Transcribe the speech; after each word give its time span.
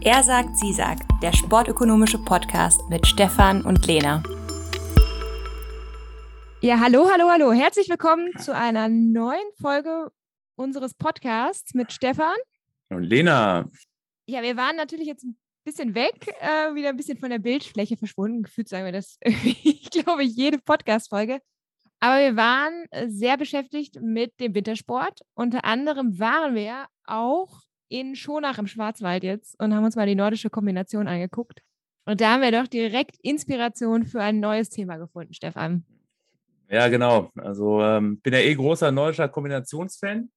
Er 0.00 0.22
sagt, 0.22 0.56
sie 0.56 0.72
sagt, 0.72 1.02
der 1.22 1.32
sportökonomische 1.32 2.18
Podcast 2.18 2.80
mit 2.88 3.04
Stefan 3.04 3.62
und 3.62 3.84
Lena. 3.84 4.22
Ja, 6.60 6.78
hallo, 6.78 7.08
hallo, 7.10 7.28
hallo. 7.28 7.52
Herzlich 7.52 7.88
willkommen 7.88 8.30
zu 8.38 8.54
einer 8.54 8.88
neuen 8.88 9.50
Folge 9.60 10.12
unseres 10.54 10.94
Podcasts 10.94 11.74
mit 11.74 11.90
Stefan. 11.90 12.36
Und 12.90 13.02
Lena. 13.02 13.68
Ja, 14.26 14.42
wir 14.42 14.56
waren 14.56 14.76
natürlich 14.76 15.08
jetzt 15.08 15.24
ein 15.24 15.36
bisschen 15.64 15.96
weg, 15.96 16.32
äh, 16.42 16.76
wieder 16.76 16.90
ein 16.90 16.96
bisschen 16.96 17.18
von 17.18 17.30
der 17.30 17.40
Bildfläche 17.40 17.96
verschwunden. 17.96 18.44
Gefühlt 18.44 18.68
sagen 18.68 18.84
wir 18.84 18.92
das, 18.92 19.18
ich 19.22 19.90
glaube, 19.90 20.22
jede 20.22 20.58
Podcast-Folge. 20.58 21.40
Aber 21.98 22.20
wir 22.20 22.36
waren 22.36 22.86
sehr 23.08 23.36
beschäftigt 23.36 24.00
mit 24.00 24.38
dem 24.38 24.54
Wintersport. 24.54 25.22
Unter 25.34 25.64
anderem 25.64 26.20
waren 26.20 26.54
wir 26.54 26.86
auch 27.04 27.62
in 27.88 28.14
Schonach 28.16 28.58
im 28.58 28.66
Schwarzwald 28.66 29.24
jetzt 29.24 29.58
und 29.60 29.74
haben 29.74 29.84
uns 29.84 29.96
mal 29.96 30.06
die 30.06 30.14
nordische 30.14 30.50
Kombination 30.50 31.08
angeguckt. 31.08 31.62
Und 32.04 32.20
da 32.20 32.32
haben 32.32 32.42
wir 32.42 32.52
doch 32.52 32.66
direkt 32.66 33.16
Inspiration 33.22 34.06
für 34.06 34.22
ein 34.22 34.40
neues 34.40 34.70
Thema 34.70 34.96
gefunden, 34.96 35.34
Stefan. 35.34 35.84
Ja, 36.70 36.88
genau. 36.88 37.30
Also 37.36 37.82
ähm, 37.82 38.20
bin 38.20 38.32
ja 38.32 38.40
eh 38.40 38.54
großer 38.54 38.92
nordischer 38.92 39.28
Kombinationsfan. 39.28 40.30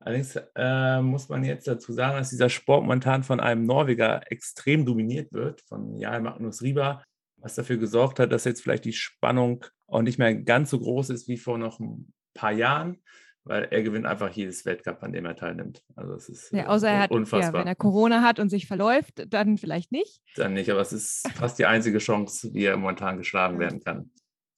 Allerdings 0.00 0.38
äh, 0.54 1.00
muss 1.00 1.28
man 1.28 1.42
jetzt 1.44 1.66
dazu 1.66 1.92
sagen, 1.92 2.16
dass 2.16 2.30
dieser 2.30 2.48
Sport 2.48 2.82
momentan 2.82 3.24
von 3.24 3.40
einem 3.40 3.66
Norweger 3.66 4.30
extrem 4.30 4.84
dominiert 4.84 5.32
wird, 5.32 5.62
von 5.62 5.96
Jarl 5.96 6.20
Magnus 6.20 6.62
Rieber, 6.62 7.02
was 7.38 7.54
dafür 7.54 7.76
gesorgt 7.76 8.18
hat, 8.18 8.30
dass 8.30 8.44
jetzt 8.44 8.62
vielleicht 8.62 8.84
die 8.84 8.92
Spannung 8.92 9.64
auch 9.86 10.02
nicht 10.02 10.18
mehr 10.18 10.34
ganz 10.34 10.70
so 10.70 10.78
groß 10.78 11.10
ist 11.10 11.28
wie 11.28 11.38
vor 11.38 11.58
noch 11.58 11.80
ein 11.80 12.12
paar 12.34 12.52
Jahren 12.52 13.02
weil 13.46 13.68
er 13.70 13.82
gewinnt 13.82 14.06
einfach 14.06 14.30
jedes 14.30 14.66
Weltcup, 14.66 15.02
an 15.02 15.12
dem 15.12 15.24
er 15.24 15.36
teilnimmt. 15.36 15.82
Also 15.94 16.14
es 16.14 16.28
ist 16.28 16.52
ja, 16.52 16.66
außer 16.66 16.88
er 16.88 16.98
hat, 17.00 17.10
unfassbar. 17.10 17.52
Ja, 17.54 17.60
wenn 17.60 17.68
er 17.68 17.76
Corona 17.76 18.22
hat 18.22 18.40
und 18.40 18.48
sich 18.48 18.66
verläuft, 18.66 19.24
dann 19.28 19.56
vielleicht 19.56 19.92
nicht. 19.92 20.20
Dann 20.34 20.54
nicht, 20.54 20.70
aber 20.70 20.80
es 20.80 20.92
ist 20.92 21.28
fast 21.34 21.58
die 21.58 21.66
einzige 21.66 21.98
Chance, 21.98 22.52
wie 22.52 22.64
er 22.64 22.76
momentan 22.76 23.18
geschlagen 23.18 23.58
werden 23.58 23.80
kann. 23.82 24.10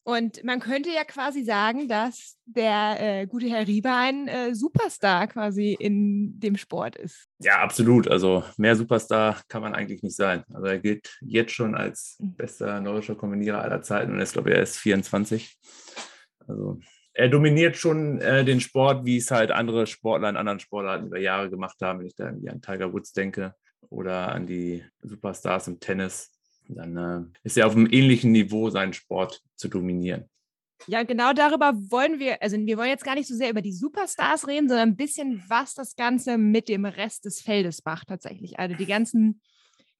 Und 0.05 0.43
man 0.43 0.59
könnte 0.59 0.89
ja 0.89 1.05
quasi 1.05 1.45
sagen, 1.45 1.87
dass 1.87 2.39
der 2.47 2.97
äh, 2.99 3.27
gute 3.27 3.51
Herr 3.51 3.67
Rieber 3.67 3.95
ein 3.95 4.27
äh, 4.27 4.55
Superstar 4.55 5.27
quasi 5.27 5.77
in 5.79 6.41
dem 6.41 6.57
Sport 6.57 6.97
ist. 6.97 7.27
Ja, 7.41 7.59
absolut. 7.59 8.09
Also 8.09 8.43
mehr 8.57 8.75
Superstar 8.75 9.43
kann 9.49 9.61
man 9.61 9.75
eigentlich 9.75 10.03
nicht 10.03 10.17
sein. 10.17 10.45
Also 10.51 10.67
er 10.67 10.79
gilt 10.79 11.19
jetzt 11.21 11.53
schon 11.53 11.75
als 11.75 12.17
hm. 12.21 12.37
bester 12.37 12.81
nordischer 12.81 13.17
Kombinierer 13.17 13.61
aller 13.61 13.83
Zeiten 13.83 14.13
und 14.13 14.23
ich 14.23 14.33
glaube, 14.33 14.55
er 14.55 14.63
ist 14.63 14.79
24. 14.79 15.59
Also 16.47 16.81
er 17.19 17.29
dominiert 17.29 17.77
schon 17.77 18.21
äh, 18.21 18.45
den 18.45 18.61
Sport, 18.61 19.05
wie 19.05 19.17
es 19.17 19.33
halt 19.33 19.51
andere 19.51 19.89
Sportler 19.89 20.29
in 20.29 20.37
anderen 20.37 20.61
Sportarten 20.61 21.09
über 21.09 21.19
Jahre 21.19 21.51
gemacht 21.51 21.77
haben. 21.83 21.99
Wenn 21.99 22.07
ich 22.07 22.15
da 22.15 22.27
irgendwie 22.27 22.49
an 22.49 22.63
Tiger 22.63 22.93
Woods 22.93 23.13
denke 23.13 23.57
oder 23.91 24.29
an 24.29 24.47
die 24.47 24.85
Superstars 25.03 25.67
im 25.67 25.81
Tennis, 25.81 26.31
dann 26.69 26.97
äh, 26.97 27.39
ist 27.43 27.59
er 27.59 27.67
auf 27.67 27.75
einem 27.75 27.89
ähnlichen 27.91 28.31
Niveau, 28.31 28.71
seinen 28.71 28.93
Sport 28.93 29.43
zu 29.57 29.67
dominieren. 29.67 30.31
Ja, 30.87 31.03
genau 31.03 31.33
darüber 31.33 31.73
wollen 31.91 32.21
wir, 32.21 32.41
also 32.41 32.57
wir 32.57 32.79
wollen 32.79 32.91
jetzt 32.91 33.05
gar 33.05 33.17
nicht 33.17 33.27
so 33.27 33.35
sehr 33.35 33.51
über 33.51 33.63
die 33.63 33.73
Superstars 33.73 34.47
reden, 34.47 34.69
sondern 34.69 34.91
ein 34.91 34.97
bisschen, 34.97 35.43
was 35.49 35.75
das 35.75 35.97
Ganze 35.97 36.39
mit 36.39 36.69
dem 36.69 36.85
Rest 36.85 37.25
des 37.25 37.41
Feldes 37.41 37.85
macht 37.85 38.07
tatsächlich. 38.07 38.61
Also 38.61 38.77
die 38.77 38.87
ganzen 38.87 39.41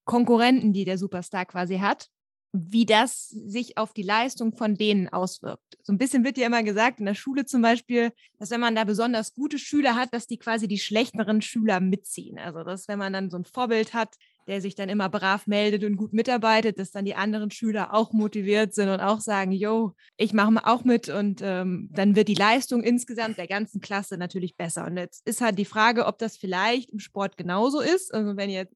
Konkurrenten, 0.05 0.73
die 0.73 0.85
der 0.85 0.99
Superstar 0.99 1.47
quasi 1.47 1.79
hat 1.79 2.11
wie 2.53 2.87
das 2.87 3.29
sich 3.29 3.77
auf 3.77 3.93
die 3.93 4.03
Leistung 4.03 4.57
von 4.57 4.75
denen 4.75 5.09
auswirkt. 5.09 5.79
So 5.83 5.93
ein 5.93 5.99
bisschen 5.99 6.25
wird 6.25 6.39
ja 6.39 6.47
immer 6.47 6.63
gesagt, 6.63 6.99
in 6.99 7.07
der 7.07 7.15
Schule 7.15 7.45
zum 7.45 7.61
Beispiel, 7.61 8.11
dass 8.39 8.51
wenn 8.51 8.61
man 8.61 8.75
da 8.75 8.85
besonders 8.85 9.35
gute 9.35 9.59
Schüler 9.59 9.97
hat, 9.97 10.15
dass 10.15 10.27
die 10.27 10.39
quasi 10.39 10.67
die 10.67 10.79
schlechteren 10.79 11.43
Schüler 11.43 11.81
mitziehen. 11.81 12.39
Also 12.39 12.63
dass 12.65 12.89
wenn 12.89 12.99
man 12.99 13.13
dann 13.13 13.31
so 13.31 13.37
ein 13.37 13.45
Vorbild 13.45 13.93
hat, 13.93 14.15
der 14.47 14.63
sich 14.63 14.75
dann 14.75 14.89
immer 14.89 15.11
brav 15.11 15.47
meldet 15.47 15.85
und 15.85 15.97
gut 15.97 16.15
mitarbeitet, 16.15 16.79
dass 16.79 16.91
dann 16.91 17.05
die 17.05 17.15
anderen 17.15 17.51
Schüler 17.51 17.93
auch 17.93 18.13
motiviert 18.13 18.75
sind 18.75 18.89
und 18.89 19.01
auch 19.01 19.21
sagen, 19.21 19.53
yo, 19.53 19.93
ich 20.17 20.33
mache 20.33 20.67
auch 20.67 20.85
mit 20.85 21.11
und 21.11 21.41
ähm, 21.45 21.91
dann 21.93 22.17
wird 22.17 22.29
die 22.29 22.35
Leistung 22.35 22.83
insgesamt 22.83 23.37
der 23.37 23.47
ganzen 23.47 23.83
Klasse 23.83 24.17
natürlich 24.17 24.57
besser. 24.57 24.87
Und 24.87 24.97
jetzt 24.97 25.27
ist 25.29 25.43
halt 25.43 25.59
die 25.59 25.67
Frage, 25.67 26.07
ob 26.07 26.19
das 26.19 26.39
vielleicht 26.39 26.91
im 26.91 26.99
Sport 26.99 27.37
genauso 27.37 27.81
ist. 27.81 28.13
Also 28.15 28.39
wenn 28.39 28.49
jetzt 28.49 28.75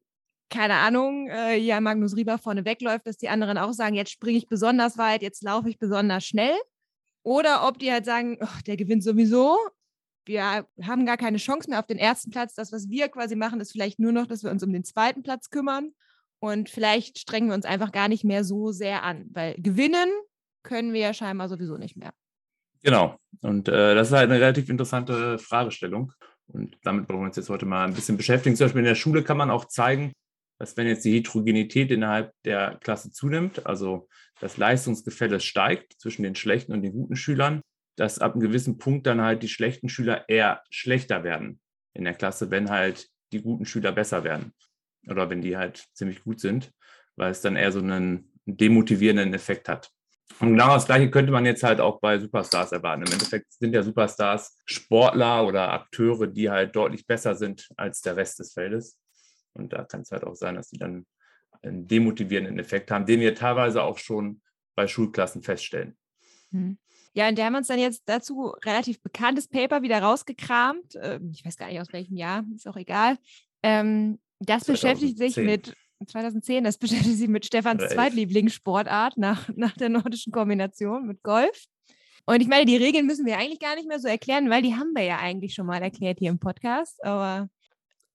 keine 0.52 0.74
Ahnung, 0.74 1.28
äh, 1.28 1.56
ja, 1.56 1.80
Magnus 1.80 2.14
Rieber 2.14 2.36
vorne 2.38 2.64
wegläuft, 2.64 3.06
dass 3.06 3.16
die 3.16 3.30
anderen 3.30 3.56
auch 3.56 3.72
sagen, 3.72 3.94
jetzt 3.94 4.10
springe 4.10 4.36
ich 4.36 4.48
besonders 4.48 4.98
weit, 4.98 5.22
jetzt 5.22 5.42
laufe 5.42 5.68
ich 5.68 5.78
besonders 5.78 6.24
schnell. 6.24 6.54
Oder 7.24 7.66
ob 7.66 7.78
die 7.78 7.90
halt 7.90 8.04
sagen, 8.04 8.36
oh, 8.40 8.60
der 8.66 8.76
gewinnt 8.76 9.02
sowieso. 9.02 9.56
Wir 10.24 10.66
haben 10.82 11.06
gar 11.06 11.16
keine 11.16 11.38
Chance 11.38 11.70
mehr 11.70 11.78
auf 11.78 11.86
den 11.86 11.98
ersten 11.98 12.30
Platz. 12.30 12.54
Das, 12.54 12.70
was 12.70 12.90
wir 12.90 13.08
quasi 13.08 13.34
machen, 13.34 13.60
ist 13.60 13.72
vielleicht 13.72 13.98
nur 13.98 14.12
noch, 14.12 14.26
dass 14.26 14.44
wir 14.44 14.50
uns 14.50 14.62
um 14.62 14.72
den 14.72 14.84
zweiten 14.84 15.22
Platz 15.22 15.50
kümmern. 15.50 15.92
Und 16.38 16.68
vielleicht 16.68 17.18
strengen 17.18 17.48
wir 17.48 17.54
uns 17.54 17.64
einfach 17.64 17.90
gar 17.90 18.08
nicht 18.08 18.24
mehr 18.24 18.44
so 18.44 18.72
sehr 18.72 19.04
an, 19.04 19.26
weil 19.32 19.54
gewinnen 19.58 20.10
können 20.62 20.92
wir 20.92 21.00
ja 21.00 21.14
scheinbar 21.14 21.48
sowieso 21.48 21.78
nicht 21.78 21.96
mehr. 21.96 22.12
Genau. 22.82 23.16
Und 23.40 23.68
äh, 23.68 23.94
das 23.94 24.08
ist 24.08 24.14
halt 24.14 24.30
eine 24.30 24.40
relativ 24.40 24.68
interessante 24.68 25.38
Fragestellung. 25.38 26.12
Und 26.48 26.76
damit 26.82 27.08
wollen 27.08 27.20
wir 27.20 27.26
uns 27.26 27.36
jetzt 27.36 27.48
heute 27.48 27.64
mal 27.64 27.86
ein 27.86 27.94
bisschen 27.94 28.16
beschäftigen. 28.16 28.56
Zum 28.56 28.66
Beispiel 28.66 28.80
in 28.80 28.86
der 28.86 28.96
Schule 28.96 29.22
kann 29.22 29.36
man 29.36 29.50
auch 29.50 29.66
zeigen, 29.66 30.12
dass 30.62 30.76
wenn 30.76 30.86
jetzt 30.86 31.04
die 31.04 31.14
Heterogenität 31.14 31.90
innerhalb 31.90 32.32
der 32.44 32.78
Klasse 32.84 33.10
zunimmt, 33.10 33.66
also 33.66 34.08
das 34.38 34.58
Leistungsgefälle 34.58 35.40
steigt 35.40 36.00
zwischen 36.00 36.22
den 36.22 36.36
schlechten 36.36 36.72
und 36.72 36.82
den 36.82 36.92
guten 36.92 37.16
Schülern, 37.16 37.62
dass 37.96 38.20
ab 38.20 38.34
einem 38.34 38.42
gewissen 38.42 38.78
Punkt 38.78 39.08
dann 39.08 39.20
halt 39.20 39.42
die 39.42 39.48
schlechten 39.48 39.88
Schüler 39.88 40.28
eher 40.28 40.62
schlechter 40.70 41.24
werden 41.24 41.58
in 41.94 42.04
der 42.04 42.14
Klasse, 42.14 42.52
wenn 42.52 42.70
halt 42.70 43.08
die 43.32 43.42
guten 43.42 43.66
Schüler 43.66 43.90
besser 43.90 44.22
werden 44.22 44.54
oder 45.08 45.28
wenn 45.30 45.40
die 45.40 45.56
halt 45.56 45.84
ziemlich 45.94 46.22
gut 46.22 46.38
sind, 46.38 46.70
weil 47.16 47.32
es 47.32 47.40
dann 47.40 47.56
eher 47.56 47.72
so 47.72 47.80
einen 47.80 48.30
demotivierenden 48.46 49.34
Effekt 49.34 49.68
hat. 49.68 49.90
Und 50.38 50.50
genau 50.50 50.74
das 50.74 50.86
Gleiche 50.86 51.10
könnte 51.10 51.32
man 51.32 51.44
jetzt 51.44 51.64
halt 51.64 51.80
auch 51.80 51.98
bei 51.98 52.20
Superstars 52.20 52.70
erwarten. 52.70 53.02
Im 53.02 53.12
Endeffekt 53.12 53.52
sind 53.52 53.74
ja 53.74 53.82
Superstars 53.82 54.56
Sportler 54.64 55.44
oder 55.44 55.72
Akteure, 55.72 56.28
die 56.28 56.48
halt 56.48 56.76
deutlich 56.76 57.04
besser 57.04 57.34
sind 57.34 57.68
als 57.76 58.00
der 58.00 58.16
Rest 58.16 58.38
des 58.38 58.52
Feldes. 58.52 59.01
Und 59.54 59.72
da 59.72 59.84
kann 59.84 60.02
es 60.02 60.10
halt 60.10 60.24
auch 60.24 60.34
sein, 60.34 60.54
dass 60.54 60.68
die 60.68 60.78
dann 60.78 61.06
einen 61.62 61.86
demotivierenden 61.86 62.58
Effekt 62.58 62.90
haben, 62.90 63.06
den 63.06 63.20
wir 63.20 63.34
teilweise 63.34 63.82
auch 63.82 63.98
schon 63.98 64.42
bei 64.74 64.86
Schulklassen 64.86 65.42
feststellen. 65.42 65.96
Hm. 66.50 66.78
Ja, 67.14 67.28
und 67.28 67.38
da 67.38 67.44
haben 67.44 67.52
wir 67.52 67.58
uns 67.58 67.68
dann 67.68 67.78
jetzt 67.78 68.02
dazu 68.06 68.54
relativ 68.64 69.02
bekanntes 69.02 69.46
Paper 69.46 69.82
wieder 69.82 70.00
rausgekramt. 70.02 70.94
Ähm, 71.00 71.30
ich 71.34 71.44
weiß 71.44 71.56
gar 71.56 71.68
nicht 71.68 71.80
aus 71.80 71.92
welchem 71.92 72.16
Jahr, 72.16 72.44
ist 72.54 72.66
auch 72.66 72.76
egal. 72.76 73.18
Ähm, 73.62 74.18
das 74.38 74.64
2010. 74.64 74.72
beschäftigt 74.72 75.18
sich 75.18 75.36
mit 75.36 75.76
2010, 76.06 76.64
das 76.64 76.78
beschäftigt 76.78 77.18
sich 77.18 77.28
mit 77.28 77.44
Stefans 77.44 77.86
Zweitlieblingssportart 77.90 79.18
nach, 79.18 79.48
nach 79.54 79.76
der 79.76 79.90
nordischen 79.90 80.32
Kombination 80.32 81.06
mit 81.06 81.22
Golf. 81.22 81.66
Und 82.24 82.40
ich 82.40 82.48
meine, 82.48 82.64
die 82.64 82.76
Regeln 82.76 83.06
müssen 83.06 83.26
wir 83.26 83.36
eigentlich 83.36 83.60
gar 83.60 83.74
nicht 83.74 83.88
mehr 83.88 83.98
so 83.98 84.08
erklären, 84.08 84.48
weil 84.48 84.62
die 84.62 84.74
haben 84.74 84.92
wir 84.94 85.02
ja 85.02 85.18
eigentlich 85.18 85.54
schon 85.54 85.66
mal 85.66 85.82
erklärt 85.82 86.18
hier 86.18 86.30
im 86.30 86.38
Podcast. 86.38 87.04
Aber 87.04 87.48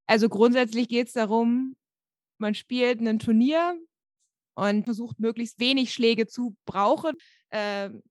also 0.08 0.30
grundsätzlich 0.30 0.88
geht 0.88 1.08
es 1.08 1.14
darum, 1.14 1.76
man 2.40 2.56
spielt 2.56 3.02
ein 3.02 3.20
Turnier 3.20 3.78
und 4.56 4.86
versucht 4.86 5.20
möglichst 5.20 5.60
wenig 5.60 5.94
Schläge 5.94 6.28
zu 6.28 6.56
brauchen. 6.66 7.14
Ähm, 7.52 8.02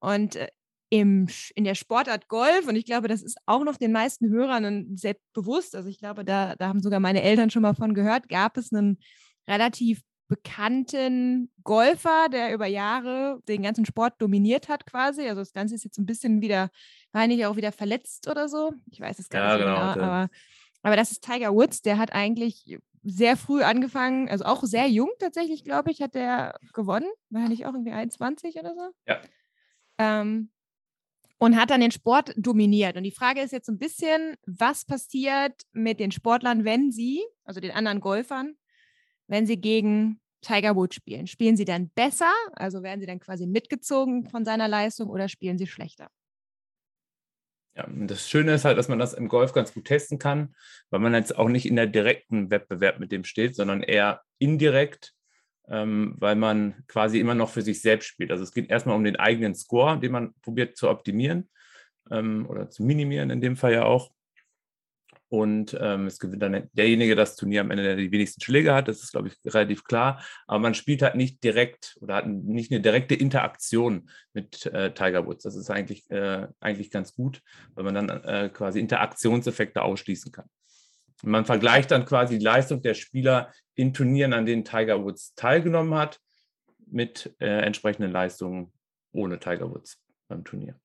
und 0.00 0.36
äh, 0.36 0.48
im, 0.88 1.28
in 1.54 1.64
der 1.64 1.74
Sportart 1.74 2.28
Golf, 2.28 2.68
und 2.68 2.76
ich 2.76 2.84
glaube, 2.84 3.08
das 3.08 3.22
ist 3.22 3.38
auch 3.46 3.64
noch 3.64 3.76
den 3.76 3.92
meisten 3.92 4.28
Hörern 4.28 4.96
sehr 4.96 5.16
bewusst, 5.32 5.74
also 5.74 5.88
ich 5.88 5.98
glaube, 5.98 6.24
da, 6.24 6.54
da 6.56 6.68
haben 6.68 6.80
sogar 6.80 7.00
meine 7.00 7.22
Eltern 7.22 7.50
schon 7.50 7.62
mal 7.62 7.74
von 7.74 7.94
gehört, 7.94 8.28
gab 8.28 8.56
es 8.56 8.72
einen 8.72 8.98
relativ 9.48 10.02
bekannten 10.28 11.50
Golfer, 11.62 12.28
der 12.30 12.52
über 12.52 12.66
Jahre 12.66 13.40
den 13.48 13.62
ganzen 13.62 13.86
Sport 13.86 14.14
dominiert 14.18 14.68
hat 14.68 14.86
quasi. 14.86 15.22
Also 15.22 15.40
das 15.40 15.52
Ganze 15.52 15.76
ist 15.76 15.84
jetzt 15.84 15.98
ein 15.98 16.06
bisschen 16.06 16.40
wieder, 16.40 16.70
meine 17.12 17.34
ich, 17.34 17.46
auch 17.46 17.56
wieder 17.56 17.72
verletzt 17.72 18.28
oder 18.28 18.48
so. 18.48 18.72
Ich 18.90 19.00
weiß 19.00 19.18
es 19.18 19.28
gar 19.28 19.42
ja, 19.42 19.54
nicht 19.56 19.64
genau, 19.64 19.94
genau 19.94 20.04
aber 20.04 20.28
aber 20.86 20.94
das 20.94 21.10
ist 21.10 21.24
Tiger 21.24 21.52
Woods, 21.52 21.82
der 21.82 21.98
hat 21.98 22.12
eigentlich 22.12 22.78
sehr 23.02 23.36
früh 23.36 23.64
angefangen, 23.64 24.28
also 24.28 24.44
auch 24.44 24.62
sehr 24.62 24.86
jung 24.86 25.10
tatsächlich, 25.18 25.64
glaube 25.64 25.90
ich, 25.90 26.00
hat 26.00 26.14
der 26.14 26.60
gewonnen. 26.74 27.08
War 27.28 27.42
er 27.42 27.48
nicht 27.48 27.66
auch 27.66 27.72
irgendwie 27.72 27.90
21 27.90 28.54
oder 28.54 28.72
so? 28.72 28.90
Ja. 29.08 29.20
Ähm, 29.98 30.52
und 31.38 31.56
hat 31.56 31.70
dann 31.70 31.80
den 31.80 31.90
Sport 31.90 32.34
dominiert. 32.36 32.96
Und 32.96 33.02
die 33.02 33.10
Frage 33.10 33.40
ist 33.40 33.50
jetzt 33.50 33.66
so 33.66 33.72
ein 33.72 33.80
bisschen, 33.80 34.36
was 34.46 34.84
passiert 34.84 35.60
mit 35.72 35.98
den 35.98 36.12
Sportlern, 36.12 36.64
wenn 36.64 36.92
sie, 36.92 37.20
also 37.42 37.58
den 37.58 37.72
anderen 37.72 37.98
Golfern, 37.98 38.54
wenn 39.26 39.44
sie 39.44 39.60
gegen 39.60 40.20
Tiger 40.40 40.76
Woods 40.76 40.94
spielen? 40.94 41.26
Spielen 41.26 41.56
sie 41.56 41.64
dann 41.64 41.90
besser, 41.96 42.32
also 42.52 42.84
werden 42.84 43.00
sie 43.00 43.06
dann 43.06 43.18
quasi 43.18 43.48
mitgezogen 43.48 44.28
von 44.28 44.44
seiner 44.44 44.68
Leistung 44.68 45.10
oder 45.10 45.28
spielen 45.28 45.58
sie 45.58 45.66
schlechter? 45.66 46.12
Ja, 47.76 47.86
das 47.88 48.28
Schöne 48.28 48.54
ist 48.54 48.64
halt, 48.64 48.78
dass 48.78 48.88
man 48.88 48.98
das 48.98 49.12
im 49.12 49.28
Golf 49.28 49.52
ganz 49.52 49.74
gut 49.74 49.84
testen 49.84 50.18
kann, 50.18 50.54
weil 50.88 51.00
man 51.00 51.12
jetzt 51.12 51.36
auch 51.36 51.48
nicht 51.48 51.66
in 51.66 51.76
der 51.76 51.86
direkten 51.86 52.50
Wettbewerb 52.50 52.98
mit 52.98 53.12
dem 53.12 53.24
steht, 53.24 53.54
sondern 53.54 53.82
eher 53.82 54.22
indirekt, 54.38 55.12
ähm, 55.68 56.14
weil 56.18 56.36
man 56.36 56.84
quasi 56.88 57.20
immer 57.20 57.34
noch 57.34 57.50
für 57.50 57.60
sich 57.60 57.82
selbst 57.82 58.06
spielt. 58.06 58.30
Also 58.30 58.44
es 58.44 58.52
geht 58.52 58.70
erstmal 58.70 58.96
um 58.96 59.04
den 59.04 59.16
eigenen 59.16 59.54
Score, 59.54 60.00
den 60.00 60.12
man 60.12 60.32
probiert 60.40 60.78
zu 60.78 60.88
optimieren 60.88 61.50
ähm, 62.10 62.46
oder 62.48 62.70
zu 62.70 62.82
minimieren 62.82 63.28
in 63.28 63.42
dem 63.42 63.56
Fall 63.56 63.74
ja 63.74 63.84
auch. 63.84 64.10
Und 65.28 65.76
ähm, 65.80 66.06
es 66.06 66.20
gewinnt 66.20 66.42
dann 66.42 66.68
derjenige 66.72 67.16
das 67.16 67.34
Turnier 67.34 67.62
am 67.62 67.70
Ende, 67.72 67.82
der 67.82 67.96
die 67.96 68.12
wenigsten 68.12 68.40
Schläge 68.40 68.74
hat. 68.74 68.86
Das 68.86 69.02
ist, 69.02 69.10
glaube 69.10 69.28
ich, 69.28 69.52
relativ 69.52 69.82
klar. 69.82 70.24
Aber 70.46 70.60
man 70.60 70.74
spielt 70.74 71.02
halt 71.02 71.16
nicht 71.16 71.42
direkt 71.42 71.98
oder 72.00 72.16
hat 72.16 72.26
nicht 72.28 72.70
eine 72.70 72.80
direkte 72.80 73.16
Interaktion 73.16 74.08
mit 74.32 74.66
äh, 74.66 74.94
Tiger 74.94 75.26
Woods. 75.26 75.42
Das 75.42 75.56
ist 75.56 75.68
eigentlich, 75.68 76.08
äh, 76.10 76.46
eigentlich 76.60 76.90
ganz 76.92 77.14
gut, 77.14 77.42
weil 77.74 77.84
man 77.84 77.94
dann 77.94 78.08
äh, 78.08 78.50
quasi 78.52 78.78
Interaktionseffekte 78.78 79.82
ausschließen 79.82 80.30
kann. 80.30 80.46
Und 81.22 81.30
man 81.30 81.44
vergleicht 81.44 81.90
dann 81.90 82.04
quasi 82.04 82.38
die 82.38 82.44
Leistung 82.44 82.82
der 82.82 82.94
Spieler 82.94 83.52
in 83.74 83.92
Turnieren, 83.92 84.32
an 84.32 84.46
denen 84.46 84.64
Tiger 84.64 85.02
Woods 85.02 85.34
teilgenommen 85.34 85.94
hat, 85.94 86.20
mit 86.88 87.34
äh, 87.40 87.62
entsprechenden 87.62 88.12
Leistungen 88.12 88.72
ohne 89.12 89.40
Tiger 89.40 89.70
Woods 89.70 90.00
beim 90.28 90.44
Turnier. 90.44 90.78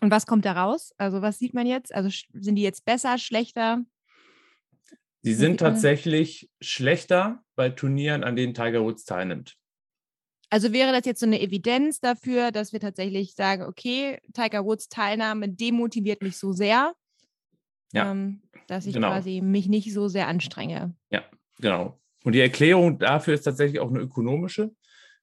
Und 0.00 0.10
was 0.10 0.26
kommt 0.26 0.44
da 0.44 0.52
raus? 0.52 0.92
Also 0.96 1.22
was 1.22 1.38
sieht 1.38 1.54
man 1.54 1.66
jetzt? 1.66 1.94
Also 1.94 2.08
sind 2.32 2.56
die 2.56 2.62
jetzt 2.62 2.84
besser, 2.84 3.18
schlechter? 3.18 3.84
Sie 5.20 5.34
sind 5.34 5.60
tatsächlich 5.60 6.50
schlechter 6.60 7.44
bei 7.54 7.70
Turnieren, 7.70 8.24
an 8.24 8.34
denen 8.34 8.54
Tiger 8.54 8.82
Woods 8.82 9.04
teilnimmt. 9.04 9.56
Also 10.50 10.72
wäre 10.72 10.92
das 10.92 11.06
jetzt 11.06 11.20
so 11.20 11.26
eine 11.26 11.40
Evidenz 11.40 12.00
dafür, 12.00 12.50
dass 12.50 12.72
wir 12.72 12.80
tatsächlich 12.80 13.34
sagen, 13.34 13.62
okay, 13.62 14.18
Tiger 14.34 14.64
Woods 14.64 14.88
Teilnahme 14.88 15.48
demotiviert 15.48 16.20
mich 16.20 16.36
so 16.36 16.52
sehr, 16.52 16.92
ja, 17.92 18.10
ähm, 18.10 18.42
dass 18.66 18.86
ich 18.86 18.94
genau. 18.94 19.08
quasi 19.08 19.40
mich 19.40 19.68
nicht 19.68 19.92
so 19.94 20.08
sehr 20.08 20.26
anstrenge. 20.26 20.94
Ja, 21.10 21.22
genau. 21.58 22.00
Und 22.24 22.32
die 22.32 22.40
Erklärung 22.40 22.98
dafür 22.98 23.34
ist 23.34 23.44
tatsächlich 23.44 23.80
auch 23.80 23.88
eine 23.88 24.00
ökonomische, 24.00 24.74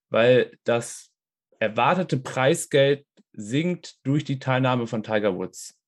weil 0.10 0.58
das 0.64 1.12
erwartete 1.60 2.18
Preisgeld 2.18 3.06
sinkt 3.40 4.06
durch 4.06 4.24
die 4.24 4.40
Teilnahme 4.40 4.88
von 4.88 5.04
Tiger 5.04 5.36
Woods. 5.36 5.80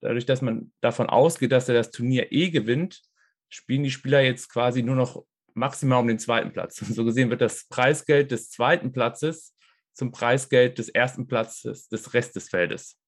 Dadurch, 0.00 0.26
dass 0.26 0.42
man 0.42 0.72
davon 0.80 1.08
ausgeht, 1.08 1.52
dass 1.52 1.68
er 1.68 1.74
das 1.74 1.90
Turnier 1.90 2.32
eh 2.32 2.50
gewinnt, 2.50 3.02
spielen 3.48 3.82
die 3.82 3.90
Spieler 3.90 4.20
jetzt 4.20 4.48
quasi 4.48 4.82
nur 4.82 4.96
noch 4.96 5.24
maximal 5.54 6.00
um 6.00 6.08
den 6.08 6.18
zweiten 6.18 6.52
Platz. 6.52 6.82
Und 6.82 6.94
so 6.94 7.04
gesehen 7.04 7.30
wird 7.30 7.40
das 7.40 7.66
Preisgeld 7.68 8.30
des 8.30 8.50
zweiten 8.50 8.92
Platzes 8.92 9.54
zum 9.94 10.12
Preisgeld 10.12 10.78
des 10.78 10.90
ersten 10.90 11.26
Platzes 11.26 11.88
des 11.88 12.12
Rest 12.12 12.36
des 12.36 12.50
Feldes. 12.50 13.00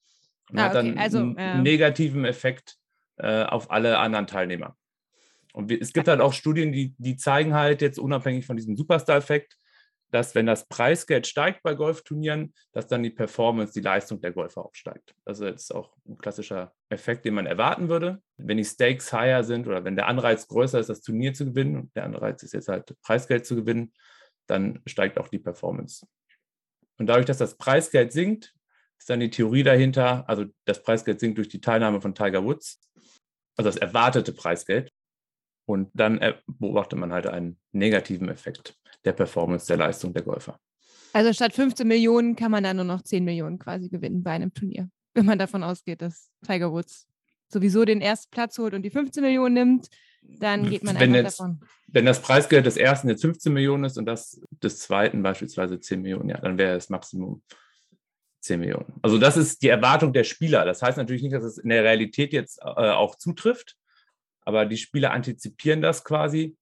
Und 0.50 0.58
ah, 0.58 0.64
hat 0.64 0.74
dann 0.74 0.96
also, 0.96 1.18
einen 1.18 1.38
ja. 1.38 1.58
negativen 1.58 2.24
Effekt 2.24 2.76
äh, 3.16 3.44
auf 3.44 3.70
alle 3.70 3.98
anderen 3.98 4.26
Teilnehmer. 4.26 4.76
Und 5.52 5.70
es 5.70 5.92
gibt 5.92 6.08
halt 6.08 6.22
auch 6.22 6.32
Studien, 6.32 6.72
die, 6.72 6.94
die 6.96 7.16
zeigen 7.16 7.52
halt 7.52 7.82
jetzt 7.82 7.98
unabhängig 7.98 8.46
von 8.46 8.56
diesem 8.56 8.76
Superstar-Effekt, 8.76 9.57
dass 10.10 10.34
wenn 10.34 10.46
das 10.46 10.66
Preisgeld 10.68 11.26
steigt 11.26 11.62
bei 11.62 11.74
Golfturnieren, 11.74 12.54
dass 12.72 12.86
dann 12.86 13.02
die 13.02 13.10
Performance, 13.10 13.72
die 13.72 13.80
Leistung 13.80 14.20
der 14.20 14.32
Golfer 14.32 14.64
auch 14.64 14.74
steigt. 14.74 15.14
Also 15.24 15.44
das 15.44 15.64
ist 15.64 15.74
auch 15.74 15.94
ein 16.08 16.16
klassischer 16.16 16.72
Effekt, 16.88 17.24
den 17.24 17.34
man 17.34 17.46
erwarten 17.46 17.88
würde. 17.88 18.22
Wenn 18.38 18.56
die 18.56 18.64
Stakes 18.64 19.12
higher 19.12 19.44
sind 19.44 19.66
oder 19.66 19.84
wenn 19.84 19.96
der 19.96 20.06
Anreiz 20.06 20.48
größer 20.48 20.78
ist, 20.78 20.88
das 20.88 21.02
Turnier 21.02 21.34
zu 21.34 21.46
gewinnen, 21.46 21.76
und 21.76 21.96
der 21.96 22.04
Anreiz 22.04 22.42
ist 22.42 22.54
jetzt 22.54 22.68
halt 22.68 22.94
Preisgeld 23.02 23.44
zu 23.44 23.56
gewinnen, 23.56 23.92
dann 24.46 24.80
steigt 24.86 25.18
auch 25.18 25.28
die 25.28 25.38
Performance. 25.38 26.06
Und 26.98 27.06
dadurch, 27.06 27.26
dass 27.26 27.38
das 27.38 27.56
Preisgeld 27.58 28.12
sinkt, 28.12 28.54
ist 28.98 29.10
dann 29.10 29.20
die 29.20 29.30
Theorie 29.30 29.62
dahinter, 29.62 30.28
also 30.28 30.46
das 30.64 30.82
Preisgeld 30.82 31.20
sinkt 31.20 31.38
durch 31.38 31.48
die 31.48 31.60
Teilnahme 31.60 32.00
von 32.00 32.14
Tiger 32.14 32.44
Woods, 32.44 32.80
also 33.56 33.68
das 33.68 33.76
erwartete 33.76 34.32
Preisgeld. 34.32 34.90
Und 35.66 35.90
dann 35.92 36.18
beobachtet 36.46 36.98
man 36.98 37.12
halt 37.12 37.26
einen 37.26 37.60
negativen 37.72 38.30
Effekt 38.30 38.74
der 39.08 39.14
Performance, 39.14 39.66
der 39.66 39.78
Leistung 39.78 40.12
der 40.12 40.22
Golfer. 40.22 40.58
Also 41.12 41.32
statt 41.32 41.54
15 41.54 41.88
Millionen 41.88 42.36
kann 42.36 42.50
man 42.50 42.62
dann 42.62 42.76
nur 42.76 42.84
noch 42.84 43.02
10 43.02 43.24
Millionen 43.24 43.58
quasi 43.58 43.88
gewinnen 43.88 44.22
bei 44.22 44.32
einem 44.32 44.52
Turnier, 44.52 44.90
wenn 45.14 45.26
man 45.26 45.38
davon 45.38 45.64
ausgeht, 45.64 46.02
dass 46.02 46.30
Tiger 46.46 46.72
Woods 46.72 47.06
sowieso 47.50 47.84
den 47.84 48.02
ersten 48.02 48.30
Platz 48.30 48.58
holt 48.58 48.74
und 48.74 48.82
die 48.82 48.90
15 48.90 49.22
Millionen 49.22 49.54
nimmt, 49.54 49.88
dann 50.22 50.68
geht 50.68 50.84
man 50.84 50.96
wenn 50.96 51.14
einfach 51.14 51.24
jetzt, 51.24 51.40
davon. 51.40 51.60
Wenn 51.86 52.04
das 52.04 52.20
Preisgeld 52.20 52.66
des 52.66 52.76
ersten 52.76 53.08
jetzt 53.08 53.22
15 53.22 53.50
Millionen 53.50 53.84
ist 53.84 53.96
und 53.96 54.04
das 54.04 54.40
des 54.50 54.80
zweiten 54.80 55.22
beispielsweise 55.22 55.80
10 55.80 56.02
Millionen, 56.02 56.28
ja, 56.28 56.38
dann 56.38 56.58
wäre 56.58 56.74
das 56.74 56.90
Maximum 56.90 57.42
10 58.40 58.60
Millionen. 58.60 58.92
Also 59.00 59.16
das 59.16 59.38
ist 59.38 59.62
die 59.62 59.68
Erwartung 59.68 60.12
der 60.12 60.24
Spieler. 60.24 60.66
Das 60.66 60.82
heißt 60.82 60.98
natürlich 60.98 61.22
nicht, 61.22 61.34
dass 61.34 61.44
es 61.44 61.56
in 61.56 61.70
der 61.70 61.84
Realität 61.84 62.34
jetzt 62.34 62.60
äh, 62.60 62.64
auch 62.64 63.16
zutrifft, 63.16 63.76
aber 64.42 64.66
die 64.66 64.76
Spieler 64.76 65.12
antizipieren 65.12 65.80
das 65.80 66.04
quasi 66.04 66.57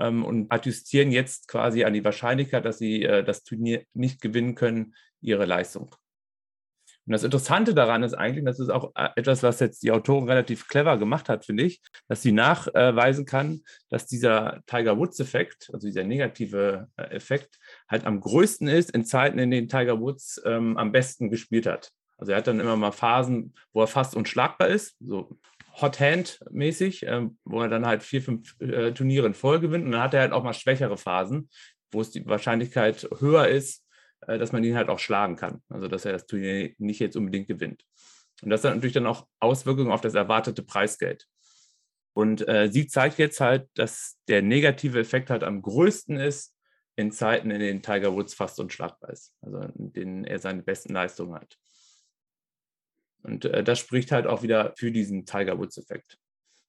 ähm, 0.00 0.24
und 0.24 0.50
adjustieren 0.50 1.10
jetzt 1.10 1.48
quasi 1.48 1.84
an 1.84 1.92
die 1.92 2.04
Wahrscheinlichkeit, 2.04 2.64
dass 2.64 2.78
sie 2.78 3.02
äh, 3.02 3.24
das 3.24 3.44
Turnier 3.44 3.84
nicht 3.94 4.20
gewinnen 4.20 4.54
können, 4.54 4.94
ihre 5.20 5.46
Leistung. 5.46 5.94
Und 7.06 7.12
das 7.12 7.22
Interessante 7.22 7.72
daran 7.72 8.02
ist 8.02 8.14
eigentlich, 8.14 8.44
das 8.44 8.58
ist 8.58 8.68
auch 8.68 8.90
äh, 8.96 9.08
etwas, 9.14 9.44
was 9.44 9.60
jetzt 9.60 9.82
die 9.84 9.92
Autorin 9.92 10.28
relativ 10.28 10.66
clever 10.66 10.98
gemacht 10.98 11.28
hat, 11.28 11.44
finde 11.44 11.62
ich, 11.62 11.80
dass 12.08 12.20
sie 12.22 12.32
nachweisen 12.32 13.26
kann, 13.26 13.62
dass 13.88 14.06
dieser 14.06 14.60
Tiger 14.66 14.98
Woods-Effekt, 14.98 15.70
also 15.72 15.86
dieser 15.86 16.02
negative 16.02 16.88
äh, 16.96 17.02
Effekt, 17.04 17.58
halt 17.88 18.04
am 18.06 18.20
größten 18.20 18.66
ist 18.66 18.90
in 18.90 19.04
Zeiten, 19.04 19.38
in 19.38 19.52
denen 19.52 19.68
Tiger 19.68 20.00
Woods 20.00 20.42
ähm, 20.44 20.76
am 20.76 20.90
besten 20.90 21.30
gespielt 21.30 21.66
hat. 21.66 21.92
Also 22.18 22.32
er 22.32 22.38
hat 22.38 22.48
dann 22.48 22.60
immer 22.60 22.76
mal 22.76 22.92
Phasen, 22.92 23.54
wo 23.72 23.82
er 23.82 23.86
fast 23.86 24.16
unschlagbar 24.16 24.68
ist, 24.68 24.96
so 24.98 25.38
Hot 25.80 26.00
Hand 26.00 26.40
mäßig, 26.50 27.04
ähm, 27.06 27.38
wo 27.44 27.60
er 27.60 27.68
dann 27.68 27.86
halt 27.86 28.02
vier, 28.02 28.22
fünf 28.22 28.58
äh, 28.60 28.92
Turniere 28.92 29.26
in 29.26 29.34
Folge 29.34 29.68
gewinnt. 29.68 29.84
Und 29.84 29.92
dann 29.92 30.02
hat 30.02 30.14
er 30.14 30.20
halt 30.20 30.32
auch 30.32 30.42
mal 30.42 30.54
schwächere 30.54 30.96
Phasen, 30.96 31.50
wo 31.92 32.00
es 32.00 32.10
die 32.10 32.26
Wahrscheinlichkeit 32.26 33.08
höher 33.18 33.48
ist, 33.48 33.84
äh, 34.26 34.38
dass 34.38 34.52
man 34.52 34.64
ihn 34.64 34.76
halt 34.76 34.88
auch 34.88 34.98
schlagen 34.98 35.36
kann. 35.36 35.62
Also 35.68 35.88
dass 35.88 36.04
er 36.04 36.12
das 36.12 36.26
Turnier 36.26 36.72
nicht 36.78 37.00
jetzt 37.00 37.16
unbedingt 37.16 37.48
gewinnt. 37.48 37.84
Und 38.42 38.50
das 38.50 38.64
hat 38.64 38.74
natürlich 38.74 38.94
dann 38.94 39.06
auch 39.06 39.26
Auswirkungen 39.40 39.90
auf 39.90 40.00
das 40.00 40.14
erwartete 40.14 40.62
Preisgeld. 40.62 41.26
Und 42.14 42.48
äh, 42.48 42.70
sie 42.70 42.86
zeigt 42.86 43.18
jetzt 43.18 43.40
halt, 43.40 43.68
dass 43.74 44.18
der 44.28 44.40
negative 44.40 44.98
Effekt 44.98 45.28
halt 45.28 45.44
am 45.44 45.60
größten 45.60 46.16
ist 46.16 46.54
in 46.96 47.12
Zeiten, 47.12 47.50
in 47.50 47.60
denen 47.60 47.82
Tiger 47.82 48.14
Woods 48.14 48.32
fast 48.32 48.58
unschlagbar 48.58 49.10
ist, 49.10 49.34
also 49.42 49.60
in 49.78 49.92
denen 49.92 50.24
er 50.24 50.38
seine 50.38 50.62
besten 50.62 50.94
Leistungen 50.94 51.34
hat. 51.34 51.58
Und 53.26 53.44
äh, 53.44 53.64
das 53.64 53.80
spricht 53.80 54.12
halt 54.12 54.26
auch 54.26 54.42
wieder 54.42 54.72
für 54.76 54.92
diesen 54.92 55.26
Tiger 55.26 55.58
Woods-Effekt. 55.58 56.16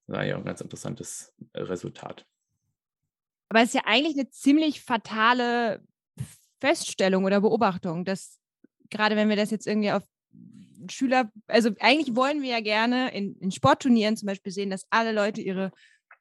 Das 0.08 0.16
ist 0.16 0.20
eigentlich 0.20 0.34
auch 0.34 0.40
ein 0.40 0.46
ganz 0.46 0.62
interessantes 0.62 1.34
äh, 1.54 1.62
Resultat. 1.62 2.26
Aber 3.50 3.62
es 3.62 3.70
ist 3.70 3.76
ja 3.76 3.82
eigentlich 3.86 4.18
eine 4.18 4.30
ziemlich 4.30 4.82
fatale 4.82 5.82
Feststellung 6.60 7.26
oder 7.26 7.42
Beobachtung, 7.42 8.04
dass 8.04 8.40
gerade 8.90 9.16
wenn 9.16 9.30
wir 9.30 9.36
das 9.36 9.52
jetzt 9.52 9.68
irgendwie 9.68 9.92
auf 9.92 10.04
Schüler, 10.90 11.32
also 11.48 11.70
eigentlich 11.80 12.16
wollen 12.16 12.42
wir 12.42 12.50
ja 12.50 12.60
gerne 12.60 13.14
in, 13.14 13.36
in 13.38 13.52
Sportturnieren 13.52 14.18
zum 14.18 14.28
Beispiel 14.28 14.52
sehen, 14.52 14.70
dass 14.70 14.88
alle 14.90 15.12
Leute 15.12 15.42
ihre 15.42 15.72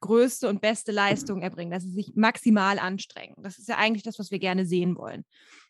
größte 0.00 0.48
und 0.48 0.60
beste 0.60 0.92
Leistung 0.92 1.42
erbringen, 1.42 1.70
dass 1.70 1.82
sie 1.82 1.90
sich 1.90 2.12
maximal 2.14 2.78
anstrengen. 2.78 3.34
Das 3.42 3.58
ist 3.58 3.68
ja 3.68 3.76
eigentlich 3.76 4.02
das, 4.02 4.18
was 4.18 4.30
wir 4.30 4.38
gerne 4.38 4.66
sehen 4.66 4.96
wollen. 4.96 5.24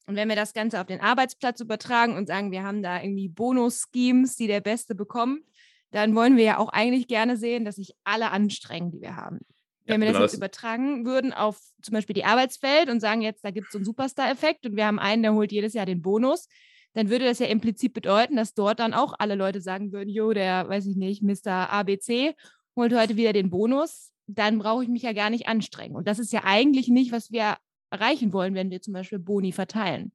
Und 0.06 0.16
wenn 0.16 0.28
wir 0.28 0.36
das 0.36 0.52
Ganze 0.52 0.80
auf 0.80 0.86
den 0.86 1.00
Arbeitsplatz 1.00 1.60
übertragen 1.60 2.16
und 2.16 2.28
sagen, 2.28 2.52
wir 2.52 2.62
haben 2.62 2.82
da 2.82 3.02
irgendwie 3.02 3.28
Bonus-Schemes, 3.28 4.36
die 4.36 4.46
der 4.46 4.60
Beste 4.60 4.94
bekommt, 4.94 5.42
dann 5.90 6.14
wollen 6.14 6.36
wir 6.36 6.44
ja 6.44 6.58
auch 6.58 6.68
eigentlich 6.68 7.08
gerne 7.08 7.36
sehen, 7.36 7.64
dass 7.64 7.76
sich 7.76 7.94
alle 8.04 8.30
anstrengen, 8.30 8.92
die 8.92 9.00
wir 9.00 9.16
haben. 9.16 9.40
Wenn 9.84 10.02
ja, 10.02 10.08
wir 10.08 10.12
das 10.12 10.32
jetzt 10.32 10.36
übertragen 10.36 11.06
würden 11.06 11.32
auf 11.32 11.58
zum 11.80 11.92
Beispiel 11.92 12.14
die 12.14 12.24
Arbeitswelt 12.24 12.88
und 12.88 13.00
sagen 13.00 13.22
jetzt, 13.22 13.44
da 13.44 13.50
gibt 13.50 13.66
es 13.66 13.72
so 13.72 13.78
einen 13.78 13.84
Superstar-Effekt 13.84 14.66
und 14.66 14.76
wir 14.76 14.86
haben 14.86 14.98
einen, 14.98 15.22
der 15.22 15.34
holt 15.34 15.52
jedes 15.52 15.74
Jahr 15.74 15.86
den 15.86 16.02
Bonus, 16.02 16.48
dann 16.94 17.10
würde 17.10 17.24
das 17.24 17.38
ja 17.38 17.46
implizit 17.46 17.92
bedeuten, 17.92 18.36
dass 18.36 18.54
dort 18.54 18.80
dann 18.80 18.94
auch 18.94 19.14
alle 19.18 19.34
Leute 19.34 19.60
sagen 19.60 19.92
würden, 19.92 20.08
jo, 20.08 20.32
der, 20.32 20.68
weiß 20.68 20.86
ich 20.86 20.96
nicht, 20.96 21.22
Mr. 21.22 21.70
ABC 21.70 22.34
holt 22.74 22.94
heute 22.94 23.16
wieder 23.16 23.32
den 23.32 23.50
Bonus, 23.50 24.12
dann 24.26 24.58
brauche 24.58 24.82
ich 24.82 24.88
mich 24.88 25.02
ja 25.02 25.12
gar 25.12 25.30
nicht 25.30 25.48
anstrengen. 25.48 25.94
Und 25.94 26.08
das 26.08 26.18
ist 26.18 26.32
ja 26.32 26.42
eigentlich 26.44 26.88
nicht, 26.88 27.12
was 27.12 27.30
wir 27.30 27.56
erreichen 27.90 28.32
wollen, 28.32 28.54
wenn 28.54 28.70
wir 28.70 28.80
zum 28.80 28.94
Beispiel 28.94 29.18
Boni 29.18 29.52
verteilen. 29.52 30.12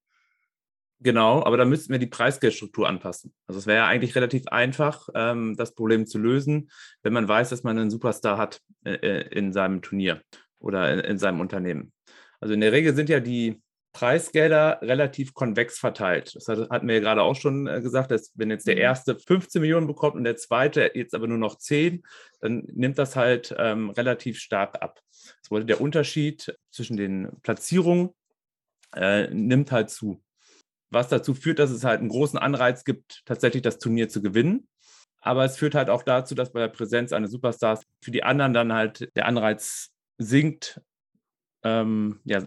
Genau, 1.03 1.43
aber 1.43 1.57
da 1.57 1.65
müssten 1.65 1.91
wir 1.91 1.97
die 1.97 2.05
Preisgeldstruktur 2.05 2.87
anpassen. 2.87 3.33
Also 3.47 3.57
es 3.57 3.65
wäre 3.65 3.79
ja 3.79 3.87
eigentlich 3.87 4.13
relativ 4.15 4.47
einfach, 4.47 5.09
ähm, 5.15 5.55
das 5.57 5.73
Problem 5.73 6.05
zu 6.05 6.19
lösen, 6.19 6.69
wenn 7.01 7.13
man 7.13 7.27
weiß, 7.27 7.49
dass 7.49 7.63
man 7.63 7.79
einen 7.79 7.89
Superstar 7.89 8.37
hat 8.37 8.61
äh, 8.85 8.93
äh 8.93 9.27
in 9.29 9.51
seinem 9.51 9.81
Turnier 9.81 10.21
oder 10.59 10.93
in, 10.93 10.99
in, 10.99 11.17
seinem 11.17 11.39
Unternehmen. 11.39 11.91
Also 12.39 12.53
in 12.53 12.61
der 12.61 12.71
Regel 12.71 12.93
sind 12.93 13.09
ja 13.09 13.19
die 13.19 13.59
Preisgelder 13.93 14.79
relativ 14.81 15.33
konvex 15.33 15.77
verteilt. 15.77 16.33
Das 16.35 16.47
hatten 16.47 16.87
wir 16.87 16.95
ja 16.95 17.01
gerade 17.01 17.23
auch 17.23 17.35
schon 17.35 17.67
äh, 17.67 17.81
gesagt, 17.81 18.11
dass 18.11 18.31
wenn 18.35 18.49
jetzt 18.49 18.67
der 18.67 18.75
mhm. 18.75 18.81
erste 18.81 19.17
15 19.17 19.61
Millionen 19.61 19.87
bekommt 19.87 20.15
und 20.15 20.23
der 20.23 20.37
zweite 20.37 20.91
jetzt 20.93 21.13
aber 21.13 21.27
nur 21.27 21.37
noch 21.37 21.57
10, 21.57 22.03
dann 22.39 22.63
nimmt 22.73 22.97
das 22.97 23.15
halt 23.15 23.53
ähm, 23.57 23.89
relativ 23.89 24.39
stark 24.39 24.81
ab. 24.81 24.99
Das 25.41 25.51
wurde 25.51 25.65
der 25.65 25.81
Unterschied 25.81 26.55
zwischen 26.71 26.97
den 26.97 27.29
Platzierungen 27.43 28.09
äh, 28.95 29.27
nimmt 29.27 29.71
halt 29.71 29.89
zu 29.89 30.21
was 30.91 31.07
dazu 31.07 31.33
führt, 31.33 31.57
dass 31.59 31.71
es 31.71 31.83
halt 31.83 32.01
einen 32.01 32.09
großen 32.09 32.37
Anreiz 32.37 32.83
gibt, 32.83 33.23
tatsächlich 33.25 33.63
das 33.63 33.79
Turnier 33.79 34.09
zu 34.09 34.21
gewinnen. 34.21 34.67
Aber 35.21 35.45
es 35.45 35.57
führt 35.57 35.75
halt 35.75 35.89
auch 35.89 36.03
dazu, 36.03 36.35
dass 36.35 36.51
bei 36.51 36.59
der 36.59 36.67
Präsenz 36.67 37.13
eines 37.13 37.31
Superstars 37.31 37.83
für 38.03 38.11
die 38.11 38.23
anderen 38.23 38.53
dann 38.53 38.73
halt 38.73 39.09
der 39.15 39.25
Anreiz 39.25 39.91
sinkt, 40.17 40.81
ähm, 41.63 42.19
ja, 42.25 42.43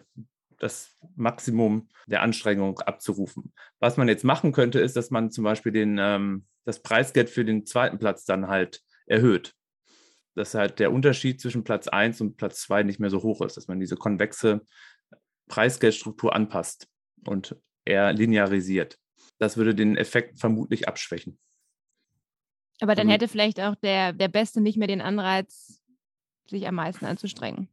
das 0.64 0.97
Maximum 1.14 1.88
der 2.06 2.23
Anstrengung 2.23 2.80
abzurufen. 2.80 3.52
Was 3.80 3.99
man 3.99 4.09
jetzt 4.09 4.25
machen 4.25 4.52
könnte, 4.52 4.80
ist, 4.80 4.97
dass 4.97 5.11
man 5.11 5.30
zum 5.30 5.44
Beispiel 5.44 5.73
den, 5.73 5.99
ähm, 6.00 6.47
das 6.64 6.83
Preisgeld 6.83 7.28
für 7.28 7.44
den 7.44 7.66
zweiten 7.66 7.99
Platz 7.99 8.25
dann 8.25 8.49
halt 8.49 8.83
erhöht. 9.06 9.54
dass 10.37 10.54
halt 10.54 10.80
der 10.80 10.90
Unterschied 10.90 11.40
zwischen 11.40 11.62
Platz 11.62 11.87
1 11.87 12.21
und 12.21 12.37
Platz 12.37 12.62
2 12.62 12.83
nicht 12.83 12.99
mehr 12.99 13.09
so 13.11 13.23
hoch 13.23 13.40
ist, 13.42 13.56
dass 13.56 13.68
man 13.68 13.78
diese 13.78 13.94
konvexe 13.94 14.62
Preisgeldstruktur 15.47 16.35
anpasst 16.35 16.88
und 17.25 17.56
eher 17.85 18.12
linearisiert. 18.12 18.99
Das 19.38 19.56
würde 19.56 19.76
den 19.76 19.97
Effekt 19.97 20.40
vermutlich 20.40 20.88
abschwächen. 20.88 21.38
Aber 22.80 22.97
dann 22.97 23.06
Also- 23.06 23.14
hätte 23.14 23.28
vielleicht 23.28 23.61
auch 23.61 23.76
der, 23.76 24.12
der 24.12 24.26
Beste 24.26 24.61
nicht 24.61 24.76
mehr 24.76 24.88
den 24.88 25.00
Anreiz, 25.00 25.80
sich 26.49 26.66
am 26.66 26.75
meisten 26.75 27.04
anzustrengen. 27.06 27.68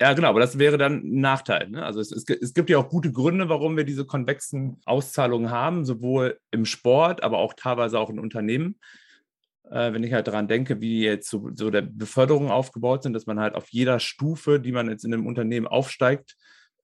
Ja, 0.00 0.14
genau, 0.14 0.28
aber 0.28 0.40
das 0.40 0.58
wäre 0.58 0.78
dann 0.78 1.02
ein 1.04 1.20
Nachteil. 1.20 1.68
Ne? 1.68 1.84
Also 1.84 2.00
es, 2.00 2.10
es, 2.10 2.24
es 2.26 2.54
gibt 2.54 2.70
ja 2.70 2.78
auch 2.78 2.88
gute 2.88 3.12
Gründe, 3.12 3.50
warum 3.50 3.76
wir 3.76 3.84
diese 3.84 4.06
konvexen 4.06 4.80
Auszahlungen 4.86 5.50
haben, 5.50 5.84
sowohl 5.84 6.40
im 6.50 6.64
Sport, 6.64 7.22
aber 7.22 7.36
auch 7.36 7.52
teilweise 7.52 7.98
auch 7.98 8.08
in 8.08 8.18
Unternehmen. 8.18 8.76
Äh, 9.70 9.92
wenn 9.92 10.02
ich 10.02 10.14
halt 10.14 10.26
daran 10.26 10.48
denke, 10.48 10.80
wie 10.80 11.02
jetzt 11.04 11.28
so, 11.28 11.50
so 11.54 11.70
der 11.70 11.82
Beförderung 11.82 12.50
aufgebaut 12.50 13.02
sind, 13.02 13.12
dass 13.12 13.26
man 13.26 13.38
halt 13.38 13.54
auf 13.54 13.68
jeder 13.68 14.00
Stufe, 14.00 14.58
die 14.58 14.72
man 14.72 14.88
jetzt 14.88 15.04
in 15.04 15.12
einem 15.12 15.26
Unternehmen 15.26 15.66
aufsteigt, 15.66 16.36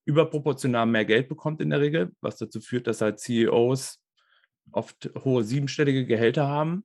überproportional 0.04 0.84
mehr 0.84 1.06
Geld 1.06 1.28
bekommt 1.28 1.62
in 1.62 1.70
der 1.70 1.80
Regel, 1.80 2.12
was 2.20 2.36
dazu 2.36 2.60
führt, 2.60 2.86
dass 2.86 3.00
halt 3.00 3.18
CEOs 3.18 3.98
oft 4.72 5.10
hohe 5.24 5.42
siebenstellige 5.42 6.04
Gehälter 6.04 6.48
haben, 6.48 6.84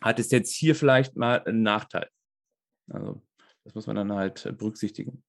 hat 0.00 0.18
es 0.18 0.30
jetzt 0.30 0.54
hier 0.54 0.74
vielleicht 0.74 1.16
mal 1.16 1.42
einen 1.44 1.62
Nachteil. 1.62 2.08
Also 2.88 3.22
das 3.64 3.74
muss 3.74 3.86
man 3.86 3.96
dann 3.96 4.12
halt 4.12 4.56
berücksichtigen. 4.56 5.22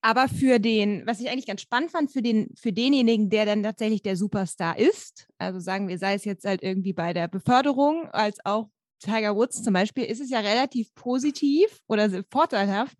Aber 0.00 0.28
für 0.28 0.60
den, 0.60 1.04
was 1.06 1.20
ich 1.20 1.28
eigentlich 1.28 1.46
ganz 1.46 1.60
spannend 1.60 1.90
fand, 1.90 2.12
für, 2.12 2.22
den, 2.22 2.54
für 2.56 2.72
denjenigen, 2.72 3.30
der 3.30 3.46
dann 3.46 3.64
tatsächlich 3.64 4.02
der 4.02 4.16
Superstar 4.16 4.78
ist, 4.78 5.28
also 5.38 5.58
sagen 5.58 5.88
wir, 5.88 5.98
sei 5.98 6.14
es 6.14 6.24
jetzt 6.24 6.44
halt 6.44 6.62
irgendwie 6.62 6.92
bei 6.92 7.12
der 7.12 7.26
Beförderung, 7.26 8.08
als 8.12 8.38
auch 8.44 8.68
Tiger 9.00 9.34
Woods 9.34 9.62
zum 9.62 9.74
Beispiel, 9.74 10.04
ist 10.04 10.20
es 10.20 10.30
ja 10.30 10.40
relativ 10.40 10.94
positiv 10.94 11.80
oder 11.88 12.08
vorteilhaft, 12.30 12.96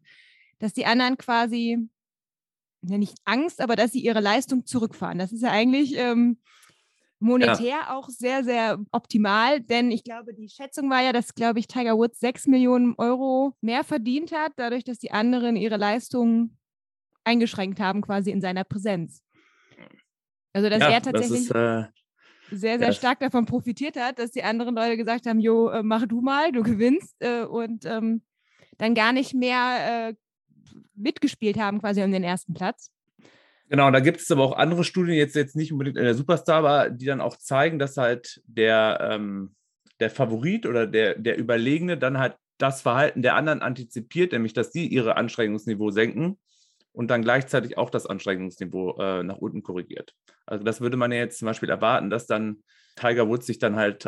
dass 0.58 0.72
die 0.72 0.86
anderen 0.86 1.16
quasi, 1.16 1.88
ja 2.82 2.98
nicht 2.98 3.16
Angst, 3.24 3.60
aber 3.60 3.76
dass 3.76 3.92
sie 3.92 4.00
ihre 4.00 4.20
Leistung 4.20 4.66
zurückfahren. 4.66 5.18
Das 5.18 5.32
ist 5.32 5.42
ja 5.42 5.50
eigentlich 5.50 5.96
ähm, 5.96 6.40
monetär 7.20 7.96
auch 7.96 8.08
sehr, 8.08 8.44
sehr 8.44 8.78
optimal, 8.92 9.60
denn 9.60 9.90
ich 9.90 10.04
glaube, 10.04 10.34
die 10.34 10.48
Schätzung 10.48 10.90
war 10.90 11.02
ja, 11.02 11.12
dass, 11.12 11.34
glaube 11.34 11.58
ich, 11.58 11.66
Tiger 11.66 11.96
Woods 11.96 12.20
6 12.20 12.46
Millionen 12.46 12.94
Euro 12.96 13.54
mehr 13.60 13.84
verdient 13.84 14.32
hat, 14.32 14.52
dadurch, 14.56 14.84
dass 14.84 14.98
die 14.98 15.10
anderen 15.10 15.56
ihre 15.56 15.76
Leistung 15.76 16.57
eingeschränkt 17.28 17.78
haben, 17.78 18.00
quasi 18.00 18.30
in 18.30 18.40
seiner 18.40 18.64
Präsenz. 18.64 19.22
Also, 20.52 20.68
dass 20.70 20.80
ja, 20.80 20.90
er 20.90 21.02
tatsächlich 21.02 21.48
das 21.48 21.50
ist, 21.50 21.50
äh, 21.50 21.84
sehr, 22.50 22.78
sehr 22.78 22.88
das- 22.88 22.96
stark 22.96 23.20
davon 23.20 23.44
profitiert 23.46 23.96
hat, 23.96 24.18
dass 24.18 24.30
die 24.30 24.42
anderen 24.42 24.74
Leute 24.74 24.96
gesagt 24.96 25.26
haben, 25.26 25.38
jo, 25.38 25.68
äh, 25.68 25.82
mach 25.82 26.06
du 26.06 26.20
mal, 26.20 26.50
du 26.52 26.62
gewinnst 26.62 27.14
äh, 27.20 27.44
und 27.44 27.84
ähm, 27.84 28.22
dann 28.78 28.94
gar 28.94 29.12
nicht 29.12 29.34
mehr 29.34 30.08
äh, 30.08 30.14
mitgespielt 30.94 31.58
haben, 31.58 31.80
quasi 31.80 32.02
um 32.02 32.10
den 32.10 32.24
ersten 32.24 32.54
Platz. 32.54 32.90
Genau, 33.68 33.90
da 33.90 34.00
gibt 34.00 34.20
es 34.20 34.30
aber 34.30 34.44
auch 34.44 34.56
andere 34.56 34.82
Studien, 34.82 35.14
jetzt, 35.16 35.36
jetzt 35.36 35.54
nicht 35.54 35.72
unbedingt 35.72 35.98
in 35.98 36.04
der 36.04 36.14
Superstar, 36.14 36.64
aber 36.64 36.90
die 36.90 37.04
dann 37.04 37.20
auch 37.20 37.36
zeigen, 37.36 37.78
dass 37.78 37.98
halt 37.98 38.40
der, 38.46 38.98
ähm, 39.12 39.54
der 40.00 40.08
Favorit 40.08 40.64
oder 40.64 40.86
der, 40.86 41.18
der 41.18 41.38
Überlegene 41.38 41.98
dann 41.98 42.18
halt 42.18 42.36
das 42.56 42.80
Verhalten 42.80 43.20
der 43.20 43.36
anderen 43.36 43.60
antizipiert, 43.60 44.32
nämlich 44.32 44.54
dass 44.54 44.70
die 44.70 44.88
ihre 44.88 45.16
Anstrengungsniveau 45.16 45.90
senken 45.90 46.38
und 46.92 47.10
dann 47.10 47.22
gleichzeitig 47.22 47.78
auch 47.78 47.90
das 47.90 48.06
Anstrengungsniveau 48.06 48.98
äh, 48.98 49.22
nach 49.22 49.38
unten 49.38 49.62
korrigiert. 49.62 50.14
Also 50.46 50.64
das 50.64 50.80
würde 50.80 50.96
man 50.96 51.12
ja 51.12 51.18
jetzt 51.18 51.38
zum 51.38 51.46
Beispiel 51.46 51.70
erwarten, 51.70 52.10
dass 52.10 52.26
dann 52.26 52.62
Tiger 52.96 53.28
Woods 53.28 53.46
sich 53.46 53.58
dann 53.58 53.76
halt 53.76 54.06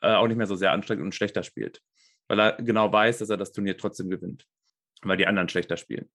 äh, 0.00 0.14
auch 0.14 0.26
nicht 0.26 0.36
mehr 0.36 0.46
so 0.46 0.56
sehr 0.56 0.72
anstrengt 0.72 1.02
und 1.02 1.14
schlechter 1.14 1.42
spielt, 1.42 1.80
weil 2.28 2.40
er 2.40 2.52
genau 2.56 2.92
weiß, 2.92 3.18
dass 3.18 3.30
er 3.30 3.36
das 3.36 3.52
Turnier 3.52 3.76
trotzdem 3.76 4.10
gewinnt, 4.10 4.46
weil 5.02 5.16
die 5.16 5.26
anderen 5.26 5.48
schlechter 5.48 5.76
spielen. 5.76 6.10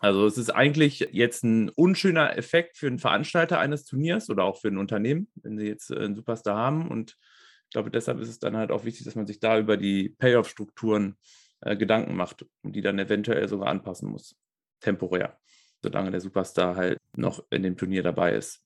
Also 0.00 0.26
es 0.26 0.38
ist 0.38 0.50
eigentlich 0.50 1.08
jetzt 1.12 1.42
ein 1.42 1.70
unschöner 1.70 2.38
Effekt 2.38 2.76
für 2.76 2.86
einen 2.86 3.00
Veranstalter 3.00 3.58
eines 3.58 3.84
Turniers 3.84 4.30
oder 4.30 4.44
auch 4.44 4.60
für 4.60 4.68
ein 4.68 4.78
Unternehmen, 4.78 5.28
wenn 5.34 5.58
sie 5.58 5.66
jetzt 5.66 5.90
äh, 5.90 5.98
einen 5.98 6.14
Superstar 6.14 6.56
haben. 6.56 6.88
Und 6.88 7.16
ich 7.64 7.70
glaube, 7.70 7.90
deshalb 7.90 8.20
ist 8.20 8.28
es 8.28 8.38
dann 8.38 8.56
halt 8.56 8.70
auch 8.70 8.84
wichtig, 8.84 9.04
dass 9.04 9.16
man 9.16 9.26
sich 9.26 9.40
da 9.40 9.58
über 9.58 9.76
die 9.76 10.10
Payoff-Strukturen 10.10 11.16
äh, 11.60 11.76
Gedanken 11.76 12.14
macht 12.14 12.46
und 12.62 12.76
die 12.76 12.80
dann 12.80 12.98
eventuell 12.98 13.48
sogar 13.48 13.68
anpassen 13.68 14.08
muss, 14.08 14.36
temporär, 14.80 15.38
solange 15.82 16.10
der 16.10 16.20
Superstar 16.20 16.76
halt 16.76 16.98
noch 17.16 17.44
in 17.50 17.62
dem 17.62 17.76
Turnier 17.76 18.02
dabei 18.02 18.34
ist 18.34 18.62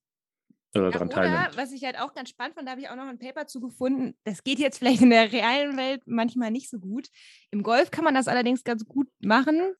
oder 0.74 0.86
Ja, 0.86 0.90
daran 0.92 1.08
oder, 1.08 1.16
teilnimmt. 1.16 1.56
was 1.56 1.72
ich 1.72 1.84
halt 1.84 1.98
auch 1.98 2.14
ganz 2.14 2.30
spannend 2.30 2.54
fand, 2.54 2.66
da 2.66 2.72
habe 2.72 2.80
ich 2.80 2.88
auch 2.88 2.96
noch 2.96 3.06
ein 3.06 3.18
Paper 3.18 3.46
zu 3.46 3.60
gefunden. 3.60 4.14
Das 4.24 4.42
geht 4.42 4.58
jetzt 4.58 4.78
vielleicht 4.78 5.02
in 5.02 5.10
der 5.10 5.32
realen 5.32 5.76
Welt 5.76 6.02
manchmal 6.06 6.50
nicht 6.50 6.70
so 6.70 6.78
gut. 6.78 7.08
Im 7.50 7.62
Golf 7.62 7.90
kann 7.90 8.04
man 8.04 8.14
das 8.14 8.28
allerdings 8.28 8.64
ganz 8.64 8.84
gut 8.84 9.08
machen, 9.20 9.74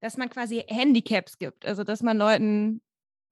dass 0.00 0.16
man 0.16 0.30
quasi 0.30 0.64
Handicaps 0.68 1.38
gibt. 1.38 1.66
Also, 1.66 1.82
dass 1.84 2.02
man 2.02 2.16
Leuten 2.16 2.82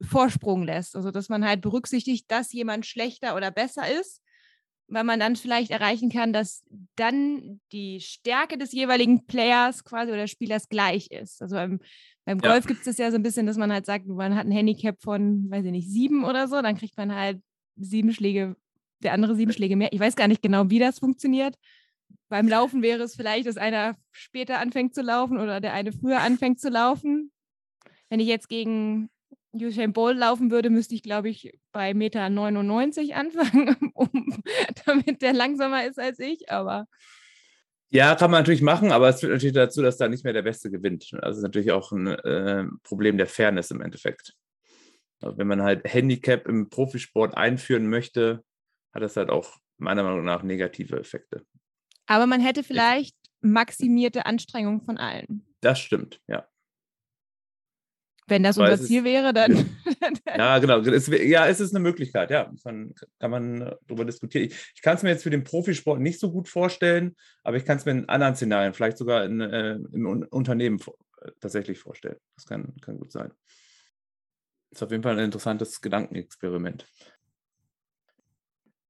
Vorsprung 0.02 0.64
lässt. 0.64 0.96
Also, 0.96 1.10
dass 1.10 1.28
man 1.28 1.44
halt 1.46 1.60
berücksichtigt, 1.60 2.30
dass 2.30 2.52
jemand 2.52 2.86
schlechter 2.86 3.36
oder 3.36 3.50
besser 3.50 3.88
ist, 3.88 4.20
weil 4.88 5.04
man 5.04 5.18
dann 5.18 5.36
vielleicht 5.36 5.70
erreichen 5.70 6.10
kann, 6.10 6.32
dass 6.32 6.64
dann 6.94 7.60
die 7.72 8.00
Stärke 8.00 8.56
des 8.56 8.72
jeweiligen 8.72 9.26
Players 9.26 9.84
quasi 9.84 10.12
oder 10.12 10.26
Spielers 10.28 10.68
gleich 10.68 11.10
ist. 11.10 11.42
Also 11.42 11.56
beim, 11.56 11.80
beim 12.24 12.38
Ja. 12.38 12.52
Golf 12.52 12.66
gibt 12.66 12.80
es 12.80 12.84
das 12.84 12.98
ja 12.98 13.10
so 13.10 13.16
ein 13.16 13.22
bisschen, 13.22 13.46
dass 13.46 13.56
man 13.56 13.72
halt 13.72 13.86
sagt, 13.86 14.06
man 14.06 14.36
hat 14.36 14.46
ein 14.46 14.52
Handicap 14.52 15.00
von, 15.02 15.50
weiß 15.50 15.64
ich 15.64 15.72
nicht, 15.72 15.90
sieben 15.90 16.24
oder 16.24 16.46
so, 16.48 16.62
dann 16.62 16.76
kriegt 16.76 16.96
man 16.96 17.14
halt 17.14 17.40
sieben 17.76 18.12
Schläge, 18.12 18.56
der 19.00 19.12
andere 19.12 19.34
sieben 19.34 19.52
Schläge 19.52 19.76
mehr. 19.76 19.92
Ich 19.92 20.00
weiß 20.00 20.16
gar 20.16 20.28
nicht 20.28 20.42
genau, 20.42 20.70
wie 20.70 20.78
das 20.78 20.98
funktioniert. 21.00 21.56
Beim 22.28 22.48
Laufen 22.48 22.82
wäre 22.82 23.02
es 23.02 23.14
vielleicht, 23.14 23.46
dass 23.46 23.56
einer 23.56 23.96
später 24.12 24.58
anfängt 24.58 24.94
zu 24.94 25.02
laufen 25.02 25.38
oder 25.38 25.60
der 25.60 25.72
eine 25.72 25.92
früher 25.92 26.20
anfängt 26.20 26.60
zu 26.60 26.68
laufen. 26.70 27.30
Wenn 28.08 28.20
ich 28.20 28.28
jetzt 28.28 28.48
gegen 28.48 29.10
Usain 29.64 29.92
Bolt 29.92 30.16
laufen 30.16 30.50
würde, 30.50 30.70
müsste 30.70 30.94
ich, 30.94 31.02
glaube 31.02 31.28
ich, 31.28 31.58
bei 31.72 31.94
Meter 31.94 32.28
99 32.28 33.14
anfangen, 33.14 33.76
um, 33.94 34.42
damit 34.84 35.22
der 35.22 35.32
langsamer 35.32 35.86
ist 35.86 35.98
als 35.98 36.18
ich. 36.18 36.50
Aber 36.50 36.86
Ja, 37.90 38.14
kann 38.14 38.30
man 38.30 38.40
natürlich 38.40 38.62
machen, 38.62 38.92
aber 38.92 39.08
es 39.08 39.20
führt 39.20 39.32
natürlich 39.32 39.54
dazu, 39.54 39.82
dass 39.82 39.96
da 39.96 40.08
nicht 40.08 40.24
mehr 40.24 40.32
der 40.32 40.42
Beste 40.42 40.70
gewinnt. 40.70 41.10
Also 41.20 41.38
ist 41.38 41.44
natürlich 41.44 41.72
auch 41.72 41.92
ein 41.92 42.06
äh, 42.06 42.64
Problem 42.82 43.18
der 43.18 43.26
Fairness 43.26 43.70
im 43.70 43.80
Endeffekt. 43.80 44.34
Also 45.20 45.38
wenn 45.38 45.46
man 45.46 45.62
halt 45.62 45.82
Handicap 45.84 46.46
im 46.46 46.68
Profisport 46.68 47.36
einführen 47.36 47.88
möchte, 47.88 48.44
hat 48.92 49.02
das 49.02 49.16
halt 49.16 49.30
auch 49.30 49.56
meiner 49.78 50.02
Meinung 50.02 50.24
nach 50.24 50.42
negative 50.42 50.98
Effekte. 50.98 51.44
Aber 52.06 52.26
man 52.26 52.40
hätte 52.40 52.62
vielleicht 52.62 53.16
maximierte 53.40 54.26
Anstrengung 54.26 54.82
von 54.82 54.98
allen. 54.98 55.46
Das 55.60 55.78
stimmt, 55.78 56.20
ja. 56.28 56.46
Wenn 58.28 58.42
das 58.42 58.56
Weil 58.56 58.64
unser 58.64 58.74
es 58.74 58.80
ist- 58.82 58.88
Ziel 58.88 59.04
wäre, 59.04 59.32
dann. 59.32 59.52
Ja, 60.36 60.58
genau. 60.58 60.80
Es, 60.80 61.06
ja, 61.06 61.46
es 61.46 61.60
ist 61.60 61.74
eine 61.74 61.82
Möglichkeit, 61.82 62.30
ja. 62.30 62.52
Kann, 62.62 62.94
kann 63.18 63.30
man 63.30 63.62
äh, 63.62 63.76
darüber 63.86 64.04
diskutieren. 64.04 64.46
Ich, 64.46 64.54
ich 64.74 64.82
kann 64.82 64.96
es 64.96 65.02
mir 65.02 65.10
jetzt 65.10 65.22
für 65.22 65.30
den 65.30 65.44
Profisport 65.44 66.00
nicht 66.00 66.20
so 66.20 66.30
gut 66.30 66.48
vorstellen, 66.48 67.16
aber 67.42 67.56
ich 67.56 67.64
kann 67.64 67.78
es 67.78 67.84
mir 67.86 67.92
in 67.92 68.08
anderen 68.08 68.34
Szenarien, 68.36 68.74
vielleicht 68.74 68.98
sogar 68.98 69.24
in, 69.24 69.40
äh, 69.40 69.74
im 69.92 70.06
Un 70.06 70.24
Unternehmen 70.24 70.78
äh, 71.22 71.30
tatsächlich 71.40 71.78
vorstellen. 71.78 72.16
Das 72.34 72.44
kann, 72.46 72.74
kann 72.82 72.98
gut 72.98 73.12
sein. 73.12 73.32
Ist 74.70 74.82
auf 74.82 74.90
jeden 74.90 75.02
Fall 75.02 75.18
ein 75.18 75.24
interessantes 75.24 75.80
Gedankenexperiment. 75.80 76.86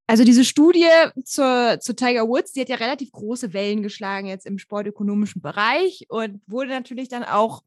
Also 0.09 0.25
diese 0.25 0.45
Studie 0.45 0.87
zur, 1.25 1.79
zu 1.81 1.95
Tiger 1.95 2.29
Woods, 2.29 2.53
die 2.53 2.61
hat 2.61 2.69
ja 2.69 2.77
relativ 2.77 3.11
große 3.13 3.53
Wellen 3.53 3.83
geschlagen 3.83 4.27
jetzt 4.29 4.47
im 4.47 4.59
sportökonomischen 4.59 5.43
Bereich 5.43 6.07
und 6.09 6.41
wurde 6.47 6.71
natürlich 6.71 7.09
dann 7.09 7.25
auch 7.25 7.63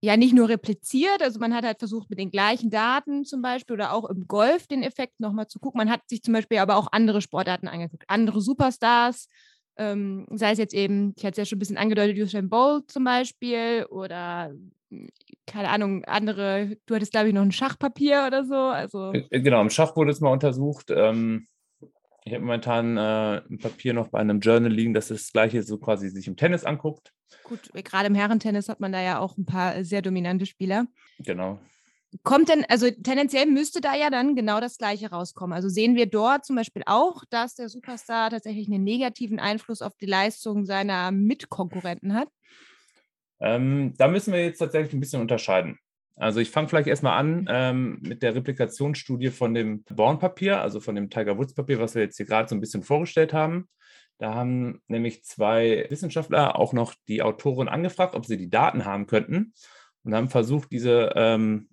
ja 0.00 0.16
nicht 0.16 0.32
nur 0.34 0.48
repliziert, 0.48 1.22
also 1.22 1.40
man 1.40 1.54
hat 1.54 1.64
halt 1.64 1.78
versucht 1.78 2.08
mit 2.10 2.18
den 2.18 2.30
gleichen 2.30 2.70
Daten 2.70 3.24
zum 3.24 3.42
Beispiel 3.42 3.74
oder 3.74 3.92
auch 3.92 4.08
im 4.08 4.28
Golf 4.28 4.66
den 4.68 4.82
Effekt 4.82 5.18
nochmal 5.20 5.48
zu 5.48 5.58
gucken. 5.58 5.78
Man 5.78 5.90
hat 5.90 6.08
sich 6.08 6.22
zum 6.22 6.34
Beispiel 6.34 6.58
aber 6.58 6.76
auch 6.76 6.88
andere 6.92 7.20
Sportarten 7.20 7.66
angeguckt, 7.68 8.04
andere 8.06 8.40
Superstars, 8.40 9.28
ähm, 9.76 10.26
sei 10.30 10.52
es 10.52 10.58
jetzt 10.58 10.74
eben, 10.74 11.14
ich 11.16 11.24
hatte 11.24 11.32
es 11.32 11.36
ja 11.38 11.44
schon 11.44 11.56
ein 11.56 11.60
bisschen 11.60 11.78
angedeutet, 11.78 12.16
Usain 12.18 12.48
Bolt 12.48 12.90
zum 12.90 13.04
Beispiel 13.04 13.86
oder 13.90 14.52
mh, 14.90 15.08
keine 15.46 15.68
Ahnung, 15.70 16.04
andere, 16.04 16.76
du 16.86 16.94
hattest 16.94 17.12
glaube 17.12 17.28
ich 17.28 17.34
noch 17.34 17.42
ein 17.42 17.52
Schachpapier 17.52 18.24
oder 18.26 18.44
so, 18.44 18.54
also 18.54 19.12
Äh, 19.12 19.40
Genau, 19.40 19.60
im 19.60 19.70
Schach 19.70 19.96
wurde 19.96 20.12
es 20.12 20.20
mal 20.20 20.30
untersucht. 20.30 20.90
Ähm, 20.90 21.48
ich 22.28 22.34
habe 22.34 22.44
momentan 22.44 22.96
äh, 22.98 23.42
ein 23.50 23.58
Papier 23.58 23.94
noch 23.94 24.08
bei 24.08 24.18
einem 24.18 24.40
Journal 24.40 24.70
liegen, 24.70 24.92
das 24.92 25.08
das 25.08 25.32
gleiche 25.32 25.62
so 25.62 25.78
quasi 25.78 26.10
sich 26.10 26.26
im 26.26 26.36
Tennis 26.36 26.64
anguckt. 26.64 27.12
Gut, 27.42 27.70
gerade 27.72 28.06
im 28.06 28.14
Herrentennis 28.14 28.68
hat 28.68 28.80
man 28.80 28.92
da 28.92 29.00
ja 29.00 29.18
auch 29.18 29.38
ein 29.38 29.46
paar 29.46 29.76
äh, 29.76 29.84
sehr 29.84 30.02
dominante 30.02 30.44
Spieler. 30.44 30.86
Genau. 31.20 31.58
Kommt 32.22 32.50
denn, 32.50 32.64
also 32.68 32.90
tendenziell 32.90 33.46
müsste 33.46 33.80
da 33.80 33.94
ja 33.94 34.10
dann 34.10 34.34
genau 34.36 34.60
das 34.60 34.76
Gleiche 34.76 35.10
rauskommen. 35.10 35.54
Also 35.54 35.68
sehen 35.68 35.94
wir 35.94 36.06
dort 36.06 36.44
zum 36.44 36.56
Beispiel 36.56 36.82
auch, 36.84 37.24
dass 37.30 37.54
der 37.54 37.68
Superstar 37.68 38.30
tatsächlich 38.30 38.66
einen 38.68 38.84
negativen 38.84 39.38
Einfluss 39.40 39.82
auf 39.82 39.96
die 39.96 40.06
Leistung 40.06 40.64
seiner 40.64 41.10
Mitkonkurrenten 41.10 42.14
hat. 42.14 42.28
Ähm, 43.40 43.94
da 43.96 44.08
müssen 44.08 44.32
wir 44.32 44.44
jetzt 44.44 44.58
tatsächlich 44.58 44.92
ein 44.92 45.00
bisschen 45.00 45.20
unterscheiden. 45.20 45.78
Also 46.18 46.40
ich 46.40 46.50
fange 46.50 46.68
vielleicht 46.68 46.88
erstmal 46.88 47.18
an 47.18 47.46
ähm, 47.48 47.98
mit 48.02 48.22
der 48.22 48.34
Replikationsstudie 48.34 49.30
von 49.30 49.54
dem 49.54 49.84
Born-Papier, 49.84 50.60
also 50.60 50.80
von 50.80 50.96
dem 50.96 51.10
Tiger 51.10 51.38
Woods-Papier, 51.38 51.78
was 51.78 51.94
wir 51.94 52.02
jetzt 52.02 52.16
hier 52.16 52.26
gerade 52.26 52.48
so 52.48 52.56
ein 52.56 52.60
bisschen 52.60 52.82
vorgestellt 52.82 53.32
haben. 53.32 53.68
Da 54.18 54.34
haben 54.34 54.82
nämlich 54.88 55.22
zwei 55.22 55.86
Wissenschaftler 55.90 56.58
auch 56.58 56.72
noch 56.72 56.94
die 57.06 57.22
Autorin 57.22 57.68
angefragt, 57.68 58.16
ob 58.16 58.26
sie 58.26 58.36
die 58.36 58.50
Daten 58.50 58.84
haben 58.84 59.06
könnten 59.06 59.54
und 60.02 60.12
haben 60.12 60.28
versucht, 60.28 60.72
diese 60.72 61.12
ähm, 61.14 61.68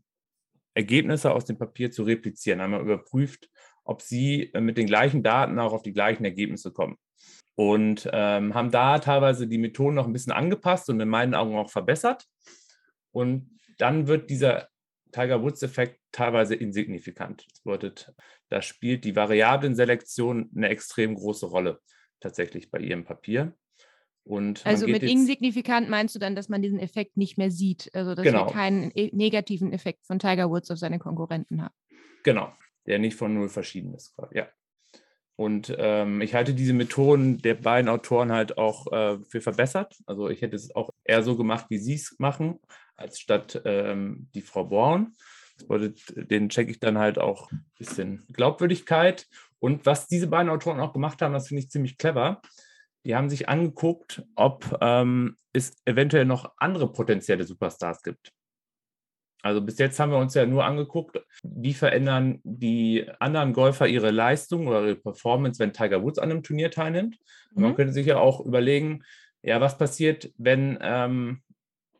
Ergebnisse 0.76 1.32
aus 1.32 1.46
dem 1.46 1.58
Papier 1.58 1.90
zu 1.90 2.04
replizieren. 2.04 2.62
Haben 2.62 2.80
überprüft, 2.80 3.50
ob 3.84 4.04
sie 4.04 4.54
äh, 4.54 4.62
mit 4.62 4.78
den 4.78 4.86
gleichen 4.86 5.24
Daten 5.24 5.58
auch 5.58 5.74
auf 5.74 5.82
die 5.82 5.94
gleichen 5.94 6.24
Ergebnisse 6.24 6.72
kommen. 6.72 6.98
Und 7.56 8.08
ähm, 8.14 8.54
haben 8.54 8.70
da 8.70 9.00
teilweise 9.00 9.48
die 9.48 9.58
Methoden 9.58 9.96
noch 9.96 10.06
ein 10.06 10.14
bisschen 10.14 10.34
angepasst 10.34 10.88
und 10.90 11.00
in 11.00 11.10
meinen 11.10 11.34
Augen 11.34 11.56
auch 11.56 11.72
verbessert. 11.72 12.26
Und 13.12 13.55
dann 13.78 14.08
wird 14.08 14.30
dieser 14.30 14.70
Tiger 15.12 15.42
Woods-Effekt 15.42 16.00
teilweise 16.12 16.56
insignifikant. 16.56 17.46
Das 17.50 17.62
bedeutet, 17.62 18.14
da 18.50 18.62
spielt 18.62 19.06
die 19.06 19.16
Variablenselektion 19.16 20.50
eine 20.56 20.70
extrem 20.70 21.16
große 21.16 21.46
Rolle 21.46 21.80
tatsächlich 22.20 22.70
bei 22.70 22.80
ihrem 22.80 23.06
Papier. 23.06 23.56
Und 24.24 24.66
also 24.66 24.88
mit 24.88 25.04
insignifikant 25.04 25.88
meinst 25.88 26.16
du 26.16 26.20
dann, 26.20 26.36
dass 26.36 26.50
man 26.50 26.62
diesen 26.62 26.80
Effekt 26.80 27.16
nicht 27.16 27.38
mehr 27.38 27.52
sieht, 27.52 27.92
also 27.94 28.16
dass 28.16 28.24
genau. 28.24 28.48
wir 28.48 28.54
keinen 28.54 28.92
e-, 28.96 29.12
negativen 29.14 29.72
Effekt 29.72 30.06
von 30.06 30.18
Tiger 30.18 30.50
Woods 30.50 30.72
auf 30.72 30.80
seine 30.80 30.98
Konkurrenten 30.98 31.62
haben. 31.62 31.76
Genau, 32.24 32.52
der 32.88 32.98
nicht 32.98 33.16
von 33.16 33.36
null 33.36 33.50
verschieden 33.50 33.94
ist. 33.94 34.16
Ja. 34.34 34.48
Und 35.36 35.74
ähm, 35.78 36.22
ich 36.22 36.34
halte 36.34 36.54
diese 36.54 36.74
Methoden 36.74 37.38
der 37.40 37.56
beiden 37.56 37.90
Autoren 37.90 38.32
halt 38.32 38.58
auch 38.58 38.92
äh, 38.92 39.20
für 39.30 39.42
verbessert. 39.42 39.96
Also 40.08 40.30
ich 40.30 40.42
hätte 40.42 40.56
es 40.56 40.76
auch 40.76 40.90
eher 41.04 41.22
so 41.22 41.38
gemacht, 41.38 41.68
wie 41.70 41.78
sie 41.78 41.96
es 41.96 42.16
machen, 42.18 42.60
als 42.96 43.20
statt 43.20 43.62
ähm, 43.66 44.30
die 44.34 44.42
Frau 44.42 44.66
Braun. 44.66 45.14
Das 45.58 45.68
bedeutet, 45.68 46.32
den 46.32 46.50
checke 46.50 46.72
ich 46.72 46.80
dann 46.80 46.98
halt 46.98 47.18
auch 47.18 47.52
ein 47.52 47.66
bisschen 47.78 48.26
Glaubwürdigkeit. 48.34 49.28
Und 49.60 49.86
was 49.86 50.08
diese 50.08 50.28
beiden 50.28 50.50
Autoren 50.50 50.80
auch 50.80 50.94
gemacht 50.94 51.22
haben, 51.22 51.34
das 51.34 51.48
finde 51.48 51.64
ich 51.64 51.70
ziemlich 51.70 51.98
clever. 51.98 52.42
Die 53.06 53.16
haben 53.16 53.30
sich 53.30 53.48
angeguckt, 53.48 54.24
ob 54.36 54.78
ähm, 54.82 55.38
es 55.54 55.74
eventuell 55.86 56.26
noch 56.26 56.54
andere 56.58 56.92
potenzielle 56.92 57.46
Superstars 57.46 58.02
gibt. 58.04 58.34
Also 59.46 59.62
bis 59.62 59.78
jetzt 59.78 60.00
haben 60.00 60.12
wir 60.12 60.18
uns 60.18 60.34
ja 60.34 60.48
nur 60.48 60.66
angeguckt, 60.66 61.24
wie 61.44 61.76
verändern 61.76 62.40
die 62.44 63.08
anderen 63.20 63.54
Golfer 63.54 63.88
ihre 63.88 64.10
Leistung 64.10 64.68
oder 64.68 64.84
ihre 64.84 64.96
Performance, 64.96 65.60
wenn 65.60 65.72
Tiger 65.72 66.02
Woods 66.02 66.18
an 66.18 66.32
einem 66.32 66.42
Turnier 66.42 66.72
teilnimmt. 66.72 67.20
Mhm. 67.54 67.62
Man 67.62 67.76
könnte 67.76 67.94
sich 67.94 68.08
ja 68.08 68.18
auch 68.18 68.44
überlegen, 68.44 69.04
ja, 69.44 69.62
was 69.62 69.78
passiert, 69.78 70.32
wenn 70.40 70.80
ähm, 70.82 71.44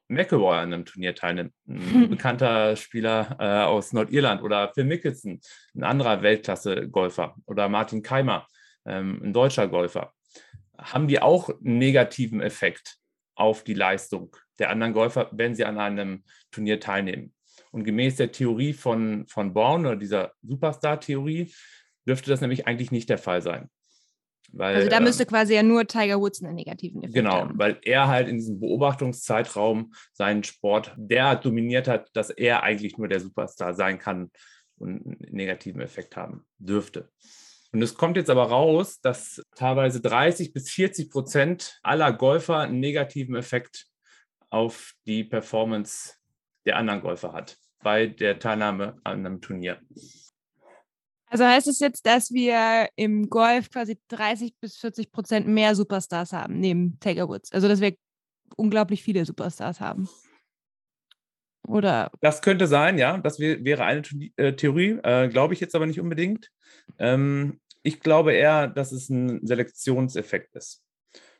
McElroy 0.08 0.58
an 0.58 0.74
einem 0.74 0.86
Turnier 0.86 1.16
teilnimmt, 1.16 1.54
ein 1.68 2.10
bekannter 2.10 2.76
Spieler 2.76 3.38
äh, 3.40 3.66
aus 3.66 3.94
Nordirland 3.94 4.42
oder 4.42 4.72
Phil 4.74 4.84
Mickelson, 4.84 5.40
ein 5.76 5.84
anderer 5.84 6.22
Weltklasse-Golfer 6.22 7.36
oder 7.46 7.70
Martin 7.70 8.02
Keimer, 8.02 8.48
ähm, 8.86 9.22
ein 9.24 9.34
deutscher 9.34 9.68
Golfer. 9.68 10.14
Haben 10.78 11.08
die 11.08 11.22
auch 11.22 11.50
einen 11.50 11.78
negativen 11.78 12.42
Effekt 12.42 12.98
auf 13.36 13.64
die 13.64 13.74
Leistung 13.74 14.36
der 14.60 14.70
anderen 14.70 14.94
Golfer, 14.94 15.30
wenn 15.32 15.56
sie 15.56 15.66
an 15.66 15.80
einem 15.80 16.24
Turnier 16.52 16.80
teilnehmen? 16.80 17.34
Und 17.72 17.84
gemäß 17.84 18.18
der 18.18 18.32
Theorie 18.32 18.74
von, 18.74 19.26
von 19.28 19.54
Born 19.54 19.86
oder 19.86 19.96
dieser 19.96 20.34
Superstar-Theorie 20.44 21.54
dürfte 22.08 22.30
das 22.30 22.42
nämlich 22.42 22.68
eigentlich 22.68 22.92
nicht 22.92 23.10
der 23.10 23.18
Fall 23.18 23.42
sein. 23.42 23.70
Weil, 24.52 24.76
also 24.76 24.90
da 24.90 25.00
müsste 25.00 25.24
ähm, 25.24 25.30
quasi 25.30 25.56
ja 25.56 25.64
nur 25.64 25.86
Tiger 25.88 26.20
Woods 26.20 26.44
einen 26.44 26.56
negativen 26.56 27.02
Effekt 27.02 27.16
genau, 27.16 27.32
haben. 27.32 27.50
Genau, 27.50 27.60
weil 27.60 27.80
er 27.84 28.08
halt 28.08 28.28
in 28.28 28.38
diesem 28.38 28.60
Beobachtungszeitraum 28.60 29.94
seinen 30.14 30.44
Sport 30.44 30.94
der 30.98 31.36
dominiert 31.36 31.88
hat, 31.88 32.10
dass 32.14 32.30
er 32.30 32.64
eigentlich 32.64 32.98
nur 32.98 33.08
der 33.08 33.20
Superstar 33.20 33.74
sein 33.74 34.00
kann 34.00 34.32
und 34.78 35.06
einen 35.06 35.18
negativen 35.32 35.82
Effekt 35.82 36.16
haben 36.16 36.46
dürfte. 36.58 37.10
Und 37.72 37.82
es 37.82 37.96
kommt 37.96 38.16
jetzt 38.16 38.30
aber 38.30 38.44
raus, 38.44 39.02
dass 39.02 39.42
teilweise 39.56 40.00
30 40.00 40.54
bis 40.54 40.70
40 40.70 41.10
Prozent 41.10 41.80
aller 41.84 42.14
Golfer 42.14 42.60
einen 42.60 42.80
negativen 42.80 43.36
Effekt 43.36 43.88
auf 44.50 44.94
die 45.06 45.24
Performance 45.24 46.14
der 46.66 46.78
anderen 46.78 47.02
Golfer 47.02 47.34
hat 47.34 47.58
bei 47.84 48.08
der 48.08 48.40
Teilnahme 48.40 48.98
an 49.04 49.26
einem 49.26 49.42
Turnier. 49.42 49.80
Also 51.28 51.46
heißt 51.46 51.68
es 51.68 51.80
jetzt, 51.80 52.06
dass 52.06 52.32
wir 52.32 52.88
im 52.96 53.30
Golf 53.30 53.70
quasi 53.72 53.98
30 54.10 54.56
bis 54.60 54.78
40 54.78 55.12
Prozent 55.12 55.48
mehr 55.48 55.76
Superstars 55.76 56.34
haben, 56.34 56.60
neben 56.60 57.00
Tiger 57.00 57.28
Woods? 57.28 57.52
Also, 57.52 57.68
dass 57.68 57.82
wir 57.82 57.96
unglaublich 58.56 59.04
viele 59.04 59.26
Superstars 59.26 59.80
haben. 59.80 60.08
Oder? 61.68 62.12
Das 62.22 62.42
könnte 62.42 62.68
sein, 62.68 62.98
ja. 62.98 63.18
Das 63.18 63.40
wäre 63.40 63.84
eine 63.84 64.04
äh, 64.38 64.54
Theorie, 64.54 65.00
äh, 65.04 65.28
glaube 65.30 65.54
ich 65.54 65.60
jetzt 65.60 65.76
aber 65.76 65.88
nicht 65.88 66.00
unbedingt. 66.00 66.52
Ähm, 67.00 67.60
ich 67.82 68.00
glaube 68.00 68.34
eher, 68.34 68.68
dass 68.68 68.92
es 68.92 69.10
ein 69.10 69.46
Selektionseffekt 69.46 70.56
ist. 70.56 70.84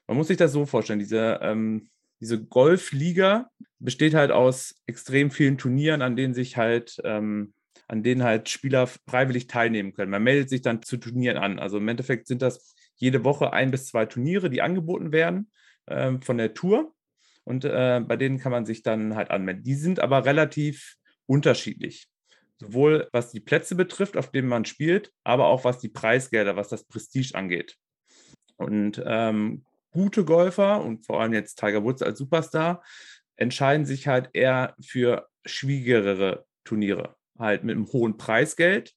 Man 0.08 0.18
muss 0.18 0.28
sich 0.28 0.38
das 0.38 0.52
so 0.52 0.66
vorstellen: 0.66 1.00
diese, 1.00 1.40
ähm, 1.42 1.90
diese 2.20 2.44
Golfliga 2.44 3.50
besteht 3.80 4.14
halt 4.14 4.32
aus 4.32 4.76
extrem 4.88 5.32
vielen 5.32 5.58
Turnieren, 5.58 6.02
an 6.02 6.16
denen 6.16 6.34
sich 6.34 6.58
halt 6.58 7.00
ähm, 7.04 7.54
an 7.88 8.04
denen 8.04 8.24
halt 8.24 8.50
Spieler 8.50 8.88
freiwillig 8.88 9.48
teilnehmen 9.48 9.94
können. 9.94 10.12
Man 10.12 10.24
meldet 10.24 10.50
sich 10.50 10.62
dann 10.62 10.82
zu 10.82 10.98
Turnieren 10.98 11.38
an. 11.38 11.60
Also 11.60 11.78
im 11.78 11.88
Endeffekt 11.88 12.28
sind 12.28 12.42
das 12.42 12.76
jede 12.96 13.24
Woche 13.24 13.54
ein 13.54 13.72
bis 13.72 13.88
zwei 13.88 14.06
Turniere, 14.06 14.50
die 14.50 14.62
angeboten 14.62 15.12
werden 15.12 15.52
äh, 15.86 16.14
von 16.22 16.38
der 16.38 16.54
Tour. 16.54 16.94
Und 17.44 17.64
äh, 17.64 18.02
bei 18.06 18.18
denen 18.18 18.40
kann 18.40 18.52
man 18.52 18.66
sich 18.66 18.82
dann 18.82 19.16
halt 19.16 19.30
anmelden. 19.30 19.64
Die 19.64 19.76
sind 19.76 20.00
aber 20.00 20.26
relativ 20.26 20.96
unterschiedlich. 21.28 22.08
Sowohl 22.60 23.08
was 23.12 23.32
die 23.32 23.40
Plätze 23.40 23.76
betrifft, 23.76 24.18
auf 24.18 24.32
denen 24.32 24.48
man 24.48 24.66
spielt, 24.66 25.12
aber 25.24 25.48
auch 25.48 25.64
was 25.64 25.80
die 25.80 25.90
Preisgelder, 25.90 26.56
was 26.56 26.70
das 26.70 26.86
Prestige 26.86 27.36
angeht. 27.36 27.76
Und 28.56 29.04
ähm, 29.06 29.66
gute 29.92 30.24
Golfer 30.24 30.84
und 30.84 31.06
vor 31.06 31.22
allem 31.22 31.34
jetzt 31.34 31.60
Tiger 31.60 31.84
Woods 31.84 32.02
als 32.02 32.18
Superstar 32.18 32.82
entscheiden 33.36 33.86
sich 33.86 34.08
halt 34.08 34.30
eher 34.34 34.74
für 34.82 35.28
schwierigere 35.46 36.46
Turniere 36.64 37.16
halt 37.38 37.64
mit 37.64 37.76
einem 37.76 37.92
hohen 37.92 38.18
Preisgeld. 38.18 38.94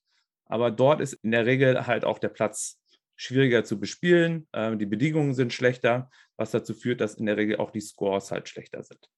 Aber 0.46 0.70
dort 0.70 1.00
ist 1.00 1.14
in 1.22 1.30
der 1.30 1.46
Regel 1.46 1.86
halt 1.86 2.04
auch 2.04 2.18
der 2.18 2.28
Platz 2.28 2.80
schwieriger 3.16 3.64
zu 3.64 3.78
bespielen. 3.78 4.48
Ähm, 4.52 4.78
die 4.78 4.86
Bedingungen 4.86 5.34
sind 5.34 5.52
schlechter, 5.52 6.10
was 6.36 6.52
dazu 6.52 6.72
führt, 6.72 7.00
dass 7.00 7.14
in 7.14 7.26
der 7.26 7.36
Regel 7.36 7.56
auch 7.56 7.70
die 7.70 7.80
Scores 7.80 8.30
halt 8.30 8.48
schlechter 8.48 8.82
sind. 8.82 9.10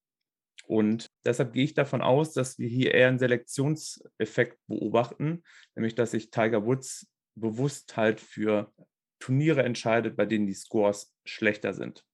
Und 0.67 1.11
deshalb 1.25 1.53
gehe 1.53 1.65
ich 1.65 1.75
davon 1.75 2.01
aus, 2.01 2.33
dass 2.33 2.59
wir 2.59 2.69
hier 2.69 2.95
eher 2.95 3.09
einen 3.09 3.19
Selektionseffekt 3.19 4.59
beobachten, 4.67 5.43
nämlich 5.75 5.95
dass 5.95 6.13
sich 6.13 6.31
Tiger 6.31 6.65
Woods 6.65 7.09
bewusst 7.35 7.97
halt 7.97 8.21
für 8.21 8.73
Turniere 9.19 9.63
entscheidet, 9.63 10.17
bei 10.17 10.27
denen 10.27 10.47
die 10.47 10.55
Scores 10.55 11.15
schlechter 11.25 11.75
sind. 11.75 12.05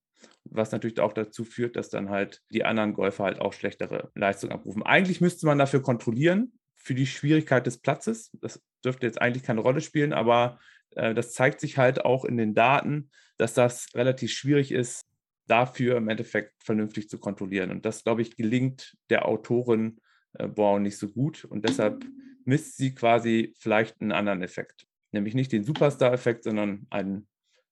Was 0.43 0.71
natürlich 0.71 0.99
auch 0.99 1.13
dazu 1.13 1.43
führt, 1.43 1.75
dass 1.75 1.89
dann 1.89 2.09
halt 2.09 2.41
die 2.51 2.63
anderen 2.63 2.93
Golfer 2.93 3.25
halt 3.25 3.39
auch 3.39 3.53
schlechtere 3.53 4.11
Leistungen 4.15 4.53
abrufen. 4.53 4.83
Eigentlich 4.83 5.21
müsste 5.21 5.45
man 5.45 5.59
dafür 5.59 5.81
kontrollieren, 5.81 6.56
für 6.87 6.95
die 6.95 7.05
Schwierigkeit 7.05 7.67
des 7.67 7.79
Platzes. 7.79 8.31
Das 8.39 8.63
dürfte 8.83 9.05
jetzt 9.05 9.21
eigentlich 9.21 9.43
keine 9.43 9.59
Rolle 9.59 9.81
spielen, 9.81 10.13
aber 10.13 10.57
äh, 10.91 11.13
das 11.13 11.33
zeigt 11.33 11.59
sich 11.59 11.77
halt 11.77 12.05
auch 12.05 12.23
in 12.23 12.37
den 12.37 12.55
Daten, 12.55 13.11
dass 13.35 13.53
das 13.53 13.93
relativ 13.93 14.31
schwierig 14.31 14.71
ist, 14.71 15.05
dafür 15.47 15.97
im 15.97 16.07
Endeffekt 16.07 16.53
vernünftig 16.63 17.09
zu 17.09 17.19
kontrollieren. 17.19 17.71
Und 17.71 17.85
das, 17.85 18.05
glaube 18.05 18.21
ich, 18.21 18.37
gelingt 18.37 18.95
der 19.09 19.27
Autorin 19.27 19.99
äh, 20.33 20.47
Brown 20.47 20.81
nicht 20.81 20.97
so 20.97 21.09
gut. 21.09 21.43
Und 21.43 21.67
deshalb 21.67 22.05
misst 22.45 22.77
sie 22.77 22.95
quasi 22.95 23.53
vielleicht 23.59 23.99
einen 23.99 24.13
anderen 24.13 24.41
Effekt. 24.41 24.87
Nämlich 25.11 25.35
nicht 25.35 25.51
den 25.51 25.65
Superstar-Effekt, 25.65 26.45
sondern 26.45 26.87
einen 26.89 27.27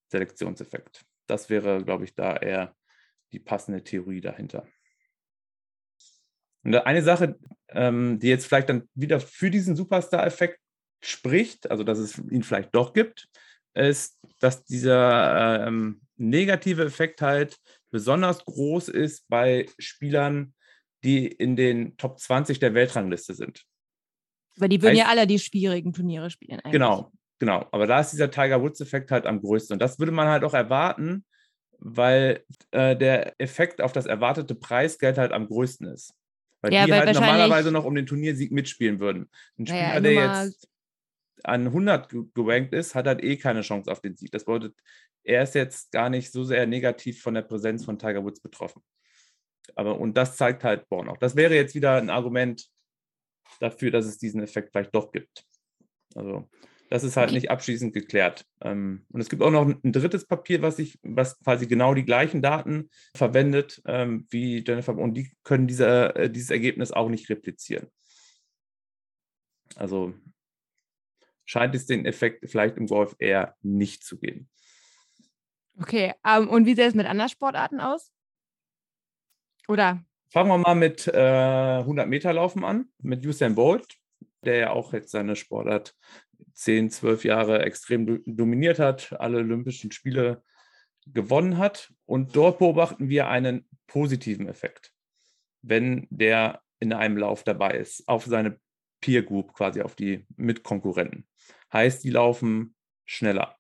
Selektionseffekt. 0.10 1.06
Das 1.26 1.50
wäre, 1.50 1.86
glaube 1.86 2.04
ich, 2.04 2.16
da 2.16 2.36
eher 2.36 2.76
die 3.32 3.40
passende 3.40 3.82
Theorie 3.82 4.20
dahinter. 4.20 4.68
Und 6.66 6.76
eine 6.76 7.04
Sache, 7.04 7.38
ähm, 7.70 8.20
die 8.20 8.28
jetzt 8.28 8.48
vielleicht 8.48 8.70
dann 8.70 8.90
wieder 8.96 9.20
für 9.20 9.52
diesen 9.52 9.76
Superstar-Effekt 9.76 10.60
spricht, 11.04 11.70
also 11.70 11.84
dass 11.84 12.00
es 12.00 12.18
ihn 12.18 12.44
vielleicht 12.44 12.74
doch 12.74 12.94
gibt, 12.94 13.30
ist, 13.76 14.18
dass 14.40 14.64
dieser 14.66 15.68
ähm, 15.68 16.02
negative 16.18 16.84
Effekt 16.84 17.22
halt 17.22 17.58
besonders 17.92 18.44
groß 18.46 18.90
ist 18.90 19.28
bei 19.28 19.68
Spielern, 19.78 20.54
die 21.04 21.28
in 21.28 21.56
den 21.56 21.98
Top 21.98 22.20
20 22.20 22.60
der 22.60 22.74
Weltrangliste 22.74 23.36
sind. 23.36 23.64
Weil 24.58 24.70
die 24.70 24.82
würden 24.82 24.98
heißt, 24.98 25.06
ja 25.06 25.10
alle 25.10 25.28
die 25.28 25.40
schwierigen 25.40 25.94
Turniere 25.94 26.32
spielen. 26.32 26.60
Eigentlich. 26.62 26.72
Genau, 26.72 27.12
genau. 27.38 27.68
Aber 27.72 27.86
da 27.86 28.00
ist 28.00 28.12
dieser 28.12 28.32
Tiger 28.32 28.62
Woods-Effekt 28.62 29.12
halt 29.12 29.28
am 29.28 29.42
größten. 29.42 29.74
Und 29.74 29.80
das 29.80 30.00
würde 30.00 30.14
man 30.14 30.30
halt 30.30 30.44
auch 30.44 30.54
erwarten, 30.54 31.26
weil 31.78 32.44
äh, 32.72 32.96
der 32.96 33.40
Effekt 33.40 33.82
auf 33.82 33.92
das 33.92 34.06
erwartete 34.06 34.56
Preisgeld 34.56 35.18
halt 35.18 35.32
am 35.32 35.48
größten 35.48 35.88
ist. 35.88 36.14
Weil 36.66 36.74
ja, 36.74 36.86
die 36.86 36.92
weil 36.92 37.06
halt 37.06 37.14
normalerweise 37.14 37.72
noch 37.72 37.86
um 37.86 37.94
den 37.94 38.08
Turniersieg 38.08 38.52
mitspielen 38.52 39.00
würden. 39.00 39.30
Ein 39.60 39.68
Spieler, 39.68 39.94
ja, 39.94 40.00
der 40.00 40.14
jetzt 40.14 40.68
an 41.44 41.68
100 41.68 42.10
gerankt 42.34 42.74
ist, 42.74 42.96
hat 42.96 43.06
halt 43.06 43.24
eh 43.24 43.38
keine 43.38 43.62
Chance 43.62 43.92
auf 43.92 44.02
den 44.02 44.16
Sieg. 44.18 44.32
Das 44.32 44.46
bedeutet, 44.46 44.76
er 45.24 45.44
ist 45.44 45.54
jetzt 45.54 45.92
gar 45.92 46.10
nicht 46.10 46.32
so 46.32 46.44
sehr 46.44 46.66
negativ 46.66 47.22
von 47.22 47.36
der 47.36 47.44
Präsenz 47.44 47.86
von 47.86 48.00
Tiger 48.00 48.24
Woods 48.24 48.40
betroffen. 48.40 48.82
Aber 49.76 50.00
und 50.00 50.18
das 50.18 50.38
zeigt 50.38 50.64
halt 50.64 50.90
Born 50.90 51.08
auch. 51.08 51.18
Das 51.18 51.36
wäre 51.36 51.54
jetzt 51.54 51.76
wieder 51.76 51.98
ein 51.98 52.10
Argument 52.10 52.68
dafür, 53.60 53.92
dass 53.92 54.06
es 54.06 54.18
diesen 54.18 54.42
Effekt 54.42 54.72
vielleicht 54.72 54.96
doch 54.96 55.12
gibt. 55.12 55.46
Also 56.16 56.50
Das 56.90 57.04
ist 57.04 57.18
halt 57.18 57.30
Okay. 57.30 57.36
nicht 57.36 57.50
abschließend 57.50 57.94
geklärt. 57.94 58.46
Ähm, 58.62 59.06
und 59.10 59.20
es 59.20 59.30
gibt 59.30 59.42
auch 59.42 59.52
noch 59.52 59.66
ein 59.68 59.92
drittes 59.92 60.26
Papier, 60.26 60.62
was 60.62 60.78
ich, 60.80 61.00
was 61.02 61.40
quasi 61.40 61.66
genau 61.68 61.94
die 61.94 62.06
gleichen 62.06 62.42
Daten 62.42 62.90
verwendet 63.16 63.82
ähm, 63.86 64.28
wie 64.30 64.64
Jennifer, 64.66 64.96
und 64.96 65.16
die 65.16 65.32
können 65.44 65.68
diese, 65.68 66.16
äh, 66.16 66.30
dieses 66.30 66.52
Ergebnis 66.52 66.92
auch 66.92 67.10
nicht 67.10 67.30
replizieren. 67.30 67.88
Also 69.76 70.14
scheint 71.44 71.76
es 71.76 71.86
den 71.86 72.06
Effekt 72.06 72.50
vielleicht 72.50 72.78
im 72.78 72.88
Golf 72.88 73.16
eher 73.20 73.56
nicht 73.62 74.04
zu 74.04 74.18
geben. 74.18 74.50
Okay, 75.80 76.14
ähm, 76.26 76.50
und 76.50 76.66
wie 76.66 76.76
sieht 76.76 76.86
es 76.86 76.96
mit 76.96 77.08
anderen 77.08 77.30
Sportarten 77.30 77.80
aus? 77.82 78.12
Oder? 79.68 80.04
Fangen 80.30 80.50
wir 80.50 80.58
mal 80.58 80.76
mit 80.76 81.08
äh, 81.08 81.80
100 81.80 82.08
Meter 82.08 82.32
Laufen 82.34 82.64
an, 82.64 82.90
mit 83.00 83.26
Usain 83.26 83.56
Bolt, 83.56 83.98
der 84.44 84.58
ja 84.58 84.70
auch 84.72 84.94
jetzt 84.94 85.12
seine 85.12 85.36
Sportart 85.36 85.96
10, 86.54 86.90
12 86.90 87.26
Jahre 87.26 87.64
extrem 87.64 88.06
do- 88.06 88.20
dominiert 88.26 88.80
hat, 88.80 89.14
alle 89.20 89.38
Olympischen 89.40 89.92
Spiele 89.92 90.44
gewonnen 91.08 91.58
hat. 91.58 91.94
Und 92.06 92.36
dort 92.36 92.60
beobachten 92.60 93.10
wir 93.10 93.28
einen 93.28 93.68
positiven 93.88 94.48
Effekt, 94.48 94.94
wenn 95.62 96.08
der 96.10 96.62
in 96.80 96.94
einem 96.94 97.18
Lauf 97.18 97.44
dabei 97.44 97.78
ist, 97.78 98.08
auf 98.08 98.26
seine 98.26 98.60
Peer 99.02 99.24
Group, 99.24 99.54
quasi 99.54 99.82
auf 99.82 99.96
die 99.96 100.26
Mitkonkurrenten. 100.36 101.28
Heißt, 101.72 102.04
die 102.04 102.10
laufen 102.10 102.76
schneller. 103.06 103.56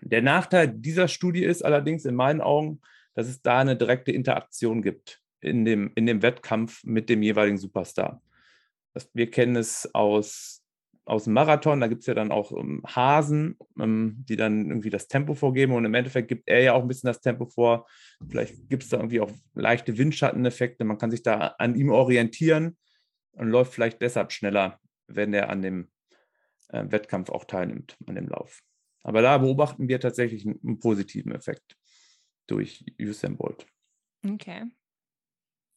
Der 0.00 0.22
Nachteil 0.22 0.68
dieser 0.68 1.08
Studie 1.08 1.44
ist 1.44 1.64
allerdings 1.64 2.04
in 2.04 2.14
meinen 2.14 2.40
Augen, 2.40 2.80
dass 3.14 3.28
es 3.28 3.40
da 3.42 3.60
eine 3.60 3.76
direkte 3.76 4.12
Interaktion 4.12 4.82
gibt 4.82 5.22
in 5.40 5.64
dem, 5.64 5.92
in 5.94 6.06
dem 6.06 6.22
Wettkampf 6.22 6.82
mit 6.84 7.08
dem 7.08 7.22
jeweiligen 7.22 7.58
Superstar. 7.58 8.22
Wir 9.14 9.30
kennen 9.30 9.56
es 9.56 9.92
aus, 9.94 10.61
aus 11.04 11.24
dem 11.24 11.32
Marathon, 11.32 11.80
da 11.80 11.88
gibt 11.88 12.02
es 12.02 12.06
ja 12.06 12.14
dann 12.14 12.30
auch 12.30 12.52
ähm, 12.52 12.82
Hasen, 12.86 13.58
ähm, 13.78 14.24
die 14.28 14.36
dann 14.36 14.68
irgendwie 14.68 14.90
das 14.90 15.08
Tempo 15.08 15.34
vorgeben 15.34 15.72
und 15.72 15.84
im 15.84 15.94
Endeffekt 15.94 16.28
gibt 16.28 16.48
er 16.48 16.62
ja 16.62 16.72
auch 16.74 16.82
ein 16.82 16.88
bisschen 16.88 17.08
das 17.08 17.20
Tempo 17.20 17.46
vor. 17.46 17.86
Vielleicht 18.28 18.68
gibt 18.68 18.84
es 18.84 18.90
da 18.90 18.98
irgendwie 18.98 19.20
auch 19.20 19.30
leichte 19.54 19.98
Windschatteneffekte, 19.98 20.84
man 20.84 20.98
kann 20.98 21.10
sich 21.10 21.22
da 21.22 21.54
an 21.58 21.74
ihm 21.74 21.90
orientieren 21.90 22.76
und 23.32 23.48
läuft 23.48 23.74
vielleicht 23.74 24.00
deshalb 24.00 24.32
schneller, 24.32 24.78
wenn 25.08 25.34
er 25.34 25.50
an 25.50 25.62
dem 25.62 25.90
äh, 26.68 26.84
Wettkampf 26.88 27.30
auch 27.30 27.44
teilnimmt, 27.44 27.96
an 28.06 28.14
dem 28.14 28.28
Lauf. 28.28 28.62
Aber 29.02 29.22
da 29.22 29.38
beobachten 29.38 29.88
wir 29.88 29.98
tatsächlich 29.98 30.46
einen, 30.46 30.60
einen 30.64 30.78
positiven 30.78 31.32
Effekt 31.32 31.76
durch 32.46 32.84
Usain 33.00 33.36
Bolt. 33.36 33.66
Okay. 34.24 34.62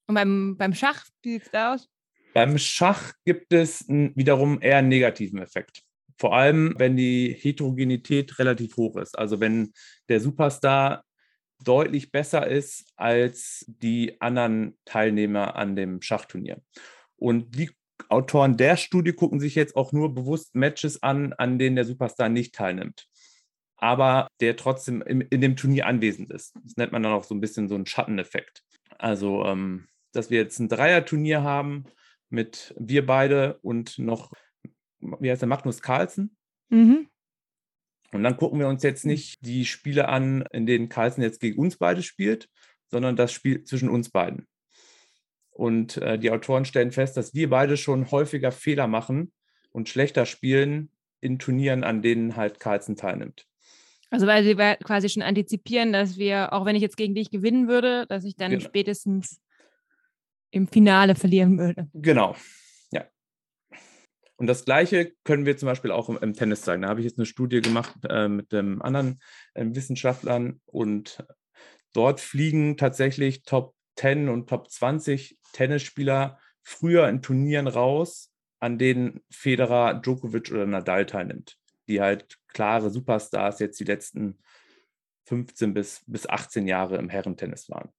Und 0.07 0.15
beim, 0.15 0.55
beim 0.57 0.73
Schach, 0.73 1.05
wie 1.23 1.33
sieht 1.33 1.43
es 1.43 1.51
da 1.51 1.73
aus? 1.73 1.89
Beim 2.35 2.57
Schach 2.57 3.13
gibt 3.23 3.53
es 3.53 3.87
wiederum 3.87 4.59
eher 4.61 4.79
einen 4.79 4.89
negativen 4.89 5.39
Effekt. 5.39 5.83
Vor 6.17 6.35
allem, 6.35 6.75
wenn 6.77 6.97
die 6.97 7.33
Heterogenität 7.33 8.39
relativ 8.39 8.75
hoch 8.75 8.97
ist. 8.97 9.17
Also 9.17 9.39
wenn 9.39 9.71
der 10.09 10.19
Superstar 10.19 11.05
deutlich 11.63 12.11
besser 12.11 12.45
ist 12.45 12.91
als 12.97 13.63
die 13.67 14.19
anderen 14.19 14.77
Teilnehmer 14.83 15.55
an 15.55 15.77
dem 15.77 16.01
Schachturnier. 16.01 16.61
Und 17.15 17.57
die 17.57 17.71
Autoren 18.09 18.57
der 18.57 18.75
Studie 18.75 19.13
gucken 19.13 19.39
sich 19.39 19.55
jetzt 19.55 19.77
auch 19.77 19.93
nur 19.93 20.13
bewusst 20.13 20.55
Matches 20.55 21.01
an, 21.01 21.31
an 21.31 21.57
denen 21.57 21.77
der 21.77 21.85
Superstar 21.85 22.27
nicht 22.27 22.53
teilnimmt. 22.53 23.07
Aber 23.77 24.27
der 24.41 24.57
trotzdem 24.57 25.01
in, 25.01 25.21
in 25.21 25.39
dem 25.39 25.55
Turnier 25.55 25.87
anwesend 25.87 26.31
ist. 26.31 26.53
Das 26.65 26.75
nennt 26.75 26.91
man 26.91 27.01
dann 27.01 27.13
auch 27.13 27.23
so 27.23 27.33
ein 27.33 27.39
bisschen 27.39 27.69
so 27.69 27.75
einen 27.75 27.85
Schatteneffekt. 27.85 28.61
Also, 28.97 29.45
ähm, 29.45 29.87
dass 30.11 30.29
wir 30.29 30.39
jetzt 30.39 30.59
ein 30.59 30.67
Dreier-Turnier 30.67 31.41
haben 31.41 31.85
mit 32.29 32.73
wir 32.77 33.05
beide 33.05 33.59
und 33.61 33.99
noch, 33.99 34.31
wie 34.99 35.29
heißt 35.29 35.41
der, 35.41 35.49
Magnus 35.49 35.81
Carlsen. 35.81 36.35
Mhm. 36.69 37.07
Und 38.11 38.23
dann 38.23 38.37
gucken 38.37 38.59
wir 38.59 38.67
uns 38.67 38.83
jetzt 38.83 39.05
nicht 39.05 39.45
die 39.45 39.65
Spiele 39.65 40.07
an, 40.07 40.43
in 40.51 40.65
denen 40.65 40.89
Carlsen 40.89 41.21
jetzt 41.21 41.39
gegen 41.39 41.59
uns 41.59 41.77
beide 41.77 42.01
spielt, 42.01 42.49
sondern 42.87 43.15
das 43.15 43.31
Spiel 43.31 43.63
zwischen 43.63 43.89
uns 43.89 44.09
beiden. 44.09 44.47
Und 45.51 45.97
äh, 45.97 46.19
die 46.19 46.31
Autoren 46.31 46.65
stellen 46.65 46.91
fest, 46.91 47.17
dass 47.17 47.33
wir 47.33 47.49
beide 47.49 47.77
schon 47.77 48.11
häufiger 48.11 48.51
Fehler 48.51 48.87
machen 48.87 49.31
und 49.71 49.89
schlechter 49.89 50.25
spielen 50.25 50.89
in 51.21 51.39
Turnieren, 51.39 51.83
an 51.83 52.01
denen 52.01 52.35
halt 52.35 52.59
Carlsen 52.59 52.95
teilnimmt. 52.95 53.47
Also 54.09 54.27
weil 54.27 54.43
sie 54.43 54.55
quasi 54.55 55.09
schon 55.09 55.23
antizipieren, 55.23 55.91
dass 55.91 56.17
wir, 56.17 56.53
auch 56.53 56.65
wenn 56.65 56.75
ich 56.75 56.81
jetzt 56.81 56.97
gegen 56.97 57.15
dich 57.15 57.31
gewinnen 57.31 57.67
würde, 57.67 58.05
dass 58.07 58.23
ich 58.23 58.35
dann 58.35 58.51
Genau. 58.51 58.63
spätestens 58.63 59.41
im 60.55 60.67
Finale 60.67 61.15
verlieren 61.15 61.59
würde. 61.59 61.89
Genau, 61.93 62.35
ja. 62.91 63.05
Und 64.37 64.47
das 64.47 64.63
Gleiche 64.63 65.11
können 65.25 65.45
wir 65.45 65.57
zum 65.57 65.67
Beispiel 65.67 65.91
auch 65.91 66.07
im, 66.07 66.17
im 66.17 66.33
Tennis 66.33 66.61
zeigen. 66.61 66.83
Da 66.83 66.87
habe 66.87 67.01
ich 67.01 67.05
jetzt 67.05 67.19
eine 67.19 67.25
Studie 67.25 67.61
gemacht 67.61 67.93
äh, 68.09 68.29
mit 68.29 68.53
dem 68.53 68.81
anderen 68.81 69.19
äh, 69.53 69.65
Wissenschaftlern 69.67 70.61
und 70.65 71.25
dort 71.91 72.21
fliegen 72.21 72.77
tatsächlich 72.77 73.43
Top 73.43 73.75
10 73.97 74.29
und 74.29 74.47
Top 74.47 74.71
20 74.71 75.37
Tennisspieler 75.51 76.39
früher 76.63 77.07
in 77.09 77.21
Turnieren 77.21 77.67
raus, 77.67 78.31
an 78.59 78.77
denen 78.77 79.21
Federer, 79.29 79.95
Djokovic 79.95 80.51
oder 80.51 80.65
Nadal 80.65 81.05
teilnimmt, 81.05 81.57
die 81.89 81.99
halt 81.99 82.37
klare 82.47 82.89
Superstars 82.89 83.59
jetzt 83.59 83.79
die 83.79 83.85
letzten 83.85 84.39
15 85.25 85.73
bis, 85.73 86.01
bis 86.07 86.27
18 86.27 86.65
Jahre 86.65 86.95
im 86.97 87.09
Herrentennis 87.09 87.69
waren. 87.69 87.89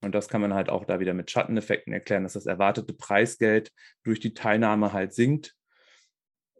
Und 0.00 0.14
das 0.14 0.28
kann 0.28 0.40
man 0.40 0.54
halt 0.54 0.68
auch 0.68 0.84
da 0.84 1.00
wieder 1.00 1.14
mit 1.14 1.30
Schatteneffekten 1.30 1.92
erklären, 1.92 2.22
dass 2.22 2.34
das 2.34 2.46
erwartete 2.46 2.94
Preisgeld 2.94 3.72
durch 4.04 4.20
die 4.20 4.34
Teilnahme 4.34 4.92
halt 4.92 5.12
sinkt, 5.12 5.56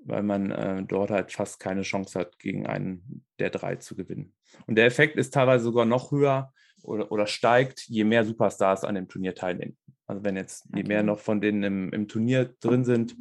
weil 0.04 0.22
man 0.22 0.50
äh, 0.50 0.82
dort 0.82 1.10
halt 1.10 1.32
fast 1.32 1.60
keine 1.60 1.82
Chance 1.82 2.18
hat, 2.18 2.38
gegen 2.38 2.66
einen 2.66 3.24
der 3.38 3.50
drei 3.50 3.76
zu 3.76 3.94
gewinnen. 3.94 4.34
Und 4.66 4.76
der 4.76 4.86
Effekt 4.86 5.16
ist 5.16 5.34
teilweise 5.34 5.64
sogar 5.64 5.84
noch 5.84 6.10
höher 6.10 6.52
oder, 6.82 7.12
oder 7.12 7.26
steigt, 7.26 7.82
je 7.88 8.04
mehr 8.04 8.24
Superstars 8.24 8.84
an 8.84 8.94
dem 8.94 9.08
Turnier 9.08 9.34
teilnehmen. 9.34 9.76
Also 10.06 10.24
wenn 10.24 10.36
jetzt 10.36 10.66
je 10.74 10.84
mehr 10.84 11.02
noch 11.02 11.20
von 11.20 11.40
denen 11.40 11.62
im, 11.62 11.92
im 11.92 12.08
Turnier 12.08 12.54
drin 12.60 12.84
sind, 12.84 13.16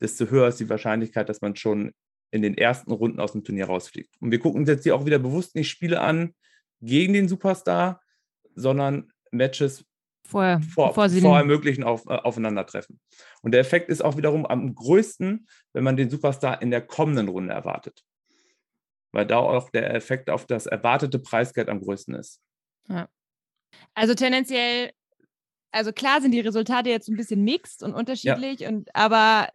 desto 0.00 0.26
höher 0.26 0.48
ist 0.48 0.60
die 0.60 0.68
Wahrscheinlichkeit, 0.68 1.28
dass 1.28 1.40
man 1.40 1.56
schon 1.56 1.92
in 2.30 2.42
den 2.42 2.56
ersten 2.56 2.92
Runden 2.92 3.20
aus 3.20 3.32
dem 3.32 3.42
Turnier 3.42 3.66
rausfliegt. 3.66 4.14
Und 4.20 4.30
wir 4.30 4.38
gucken 4.38 4.60
uns 4.60 4.68
jetzt 4.68 4.84
hier 4.84 4.94
auch 4.94 5.06
wieder 5.06 5.18
bewusst 5.18 5.56
nicht 5.56 5.68
Spiele 5.68 6.00
an 6.00 6.34
gegen 6.80 7.12
den 7.12 7.28
Superstar, 7.28 8.00
sondern 8.54 9.10
Matches 9.30 9.84
Vorher, 10.26 10.60
vor, 10.60 10.88
bevor 10.88 11.08
sie 11.08 11.20
vor 11.20 11.32
den, 11.32 11.38
einem 11.38 11.48
möglichen 11.48 11.82
Auf, 11.82 12.06
äh, 12.06 12.10
Aufeinandertreffen. 12.10 13.00
Und 13.42 13.52
der 13.52 13.60
Effekt 13.60 13.88
ist 13.88 14.00
auch 14.00 14.16
wiederum 14.16 14.46
am 14.46 14.74
größten, 14.74 15.48
wenn 15.72 15.84
man 15.84 15.96
den 15.96 16.08
Superstar 16.08 16.62
in 16.62 16.70
der 16.70 16.82
kommenden 16.82 17.28
Runde 17.28 17.52
erwartet. 17.52 18.04
Weil 19.12 19.26
da 19.26 19.38
auch 19.38 19.70
der 19.70 19.92
Effekt 19.92 20.30
auf 20.30 20.46
das 20.46 20.66
erwartete 20.66 21.18
Preisgeld 21.18 21.68
am 21.68 21.80
größten 21.80 22.14
ist. 22.14 22.40
Also 23.94 24.14
tendenziell, 24.14 24.92
also 25.72 25.92
klar 25.92 26.20
sind 26.20 26.30
die 26.30 26.40
Resultate 26.40 26.90
jetzt 26.90 27.08
ein 27.08 27.16
bisschen 27.16 27.42
mixed 27.42 27.82
und 27.82 27.92
unterschiedlich, 27.92 28.66
und, 28.66 28.94
aber 28.94 29.48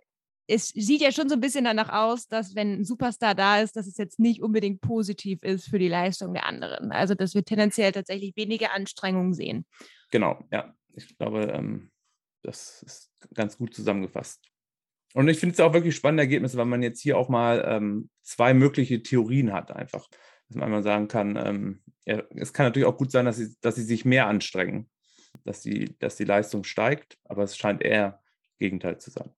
es 0.47 0.69
sieht 0.69 1.01
ja 1.01 1.11
schon 1.11 1.29
so 1.29 1.35
ein 1.35 1.41
bisschen 1.41 1.65
danach 1.65 1.89
aus, 1.89 2.27
dass 2.27 2.55
wenn 2.55 2.79
ein 2.79 2.83
Superstar 2.83 3.35
da 3.35 3.61
ist, 3.61 3.75
dass 3.75 3.87
es 3.87 3.97
jetzt 3.97 4.19
nicht 4.19 4.41
unbedingt 4.41 4.81
positiv 4.81 5.41
ist 5.41 5.67
für 5.67 5.79
die 5.79 5.87
Leistung 5.87 6.33
der 6.33 6.45
anderen. 6.45 6.91
Also 6.91 7.15
dass 7.15 7.33
wir 7.33 7.43
tendenziell 7.43 7.91
tatsächlich 7.91 8.35
weniger 8.35 8.73
Anstrengungen 8.73 9.33
sehen. 9.33 9.65
Genau, 10.11 10.43
ja. 10.51 10.73
Ich 10.95 11.17
glaube, 11.17 11.51
ähm, 11.53 11.91
das 12.41 12.83
ist 12.83 13.11
ganz 13.33 13.57
gut 13.57 13.73
zusammengefasst. 13.73 14.41
Und 15.13 15.27
ich 15.29 15.39
finde 15.39 15.53
es 15.53 15.59
auch 15.59 15.73
wirklich 15.73 15.95
spannende 15.95 16.23
Ergebnisse, 16.23 16.57
weil 16.57 16.65
man 16.65 16.83
jetzt 16.83 17.01
hier 17.01 17.17
auch 17.17 17.29
mal 17.29 17.65
ähm, 17.67 18.09
zwei 18.21 18.53
mögliche 18.53 19.01
Theorien 19.01 19.51
hat, 19.51 19.71
einfach. 19.71 20.07
Dass 20.47 20.57
man 20.57 20.65
einmal 20.65 20.83
sagen 20.83 21.07
kann, 21.07 21.37
ähm, 21.37 21.81
ja, 22.05 22.21
es 22.35 22.53
kann 22.53 22.67
natürlich 22.67 22.87
auch 22.87 22.97
gut 22.97 23.11
sein, 23.11 23.25
dass 23.25 23.37
sie, 23.37 23.55
dass 23.61 23.75
sie 23.75 23.83
sich 23.83 24.05
mehr 24.05 24.27
anstrengen, 24.27 24.89
dass 25.43 25.61
die, 25.61 25.97
dass 25.99 26.17
die 26.17 26.25
Leistung 26.25 26.63
steigt, 26.63 27.17
aber 27.23 27.43
es 27.43 27.57
scheint 27.57 27.81
eher 27.81 28.21
Gegenteil 28.59 28.99
zu 28.99 29.09
sein. 29.09 29.31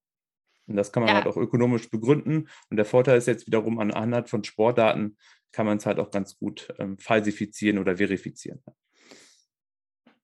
Und 0.67 0.75
das 0.75 0.91
kann 0.91 1.01
man 1.03 1.09
Ja. 1.09 1.15
halt 1.15 1.27
auch 1.27 1.37
ökonomisch 1.37 1.89
begründen. 1.89 2.47
Und 2.69 2.77
der 2.77 2.85
Vorteil 2.85 3.17
ist 3.17 3.27
jetzt 3.27 3.47
wiederum 3.47 3.79
an 3.79 3.91
anhand 3.91 4.29
von 4.29 4.43
Sportdaten 4.43 5.17
kann 5.53 5.65
man 5.65 5.77
es 5.77 5.85
halt 5.85 5.97
auch 5.97 6.11
ganz 6.11 6.37
gut 6.37 6.73
ähm, 6.77 6.97
falsifizieren 6.99 7.79
oder 7.79 7.97
verifizieren. 7.97 8.61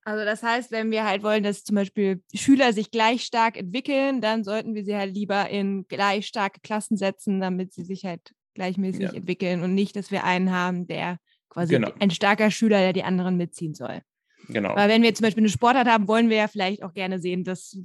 Also 0.06 0.26
das 0.26 0.44
heißt, 0.44 0.72
wenn 0.72 0.92
wir 0.92 1.06
halt 1.06 1.24
wollen, 1.24 1.44
dass 1.44 1.64
zum 1.64 1.76
Beispiel 1.76 2.22
Schüler 2.34 2.74
sich 2.74 2.92
gleich 2.92 3.24
stark 3.24 3.58
entwickeln, 3.58 4.20
dann 4.20 4.44
sollten 4.44 4.76
wir 4.76 4.84
sie 4.84 4.96
halt 4.98 5.16
lieber 5.16 5.50
in 5.50 5.88
gleich 5.88 6.28
starke 6.28 6.60
Klassen 6.60 6.98
setzen, 6.98 7.40
damit 7.40 7.72
sie 7.74 7.84
sich 7.86 8.04
halt 8.04 8.34
gleichmäßig 8.54 9.02
Ja. 9.02 9.14
entwickeln 9.14 9.64
und 9.64 9.74
nicht, 9.74 9.96
dass 9.96 10.12
wir 10.12 10.26
einen 10.26 10.52
haben, 10.52 10.88
der 10.88 11.20
quasi 11.50 11.76
Genau. 11.76 11.92
ein 12.00 12.12
starker 12.12 12.52
Schüler, 12.52 12.80
der 12.80 12.92
die 12.94 13.04
anderen 13.04 13.38
mitziehen 13.38 13.74
soll. 13.76 14.02
Genau. 14.50 14.72
Aber 14.72 14.90
wenn 14.90 15.04
wir 15.04 15.16
zum 15.16 15.24
Beispiel 15.24 15.42
eine 15.44 15.50
Sportart 15.50 15.88
haben, 15.88 16.08
wollen 16.10 16.30
wir 16.30 16.36
ja 16.38 16.48
vielleicht 16.50 16.84
auch 16.84 16.94
gerne 16.94 17.20
sehen, 17.22 17.46
dass 17.46 17.78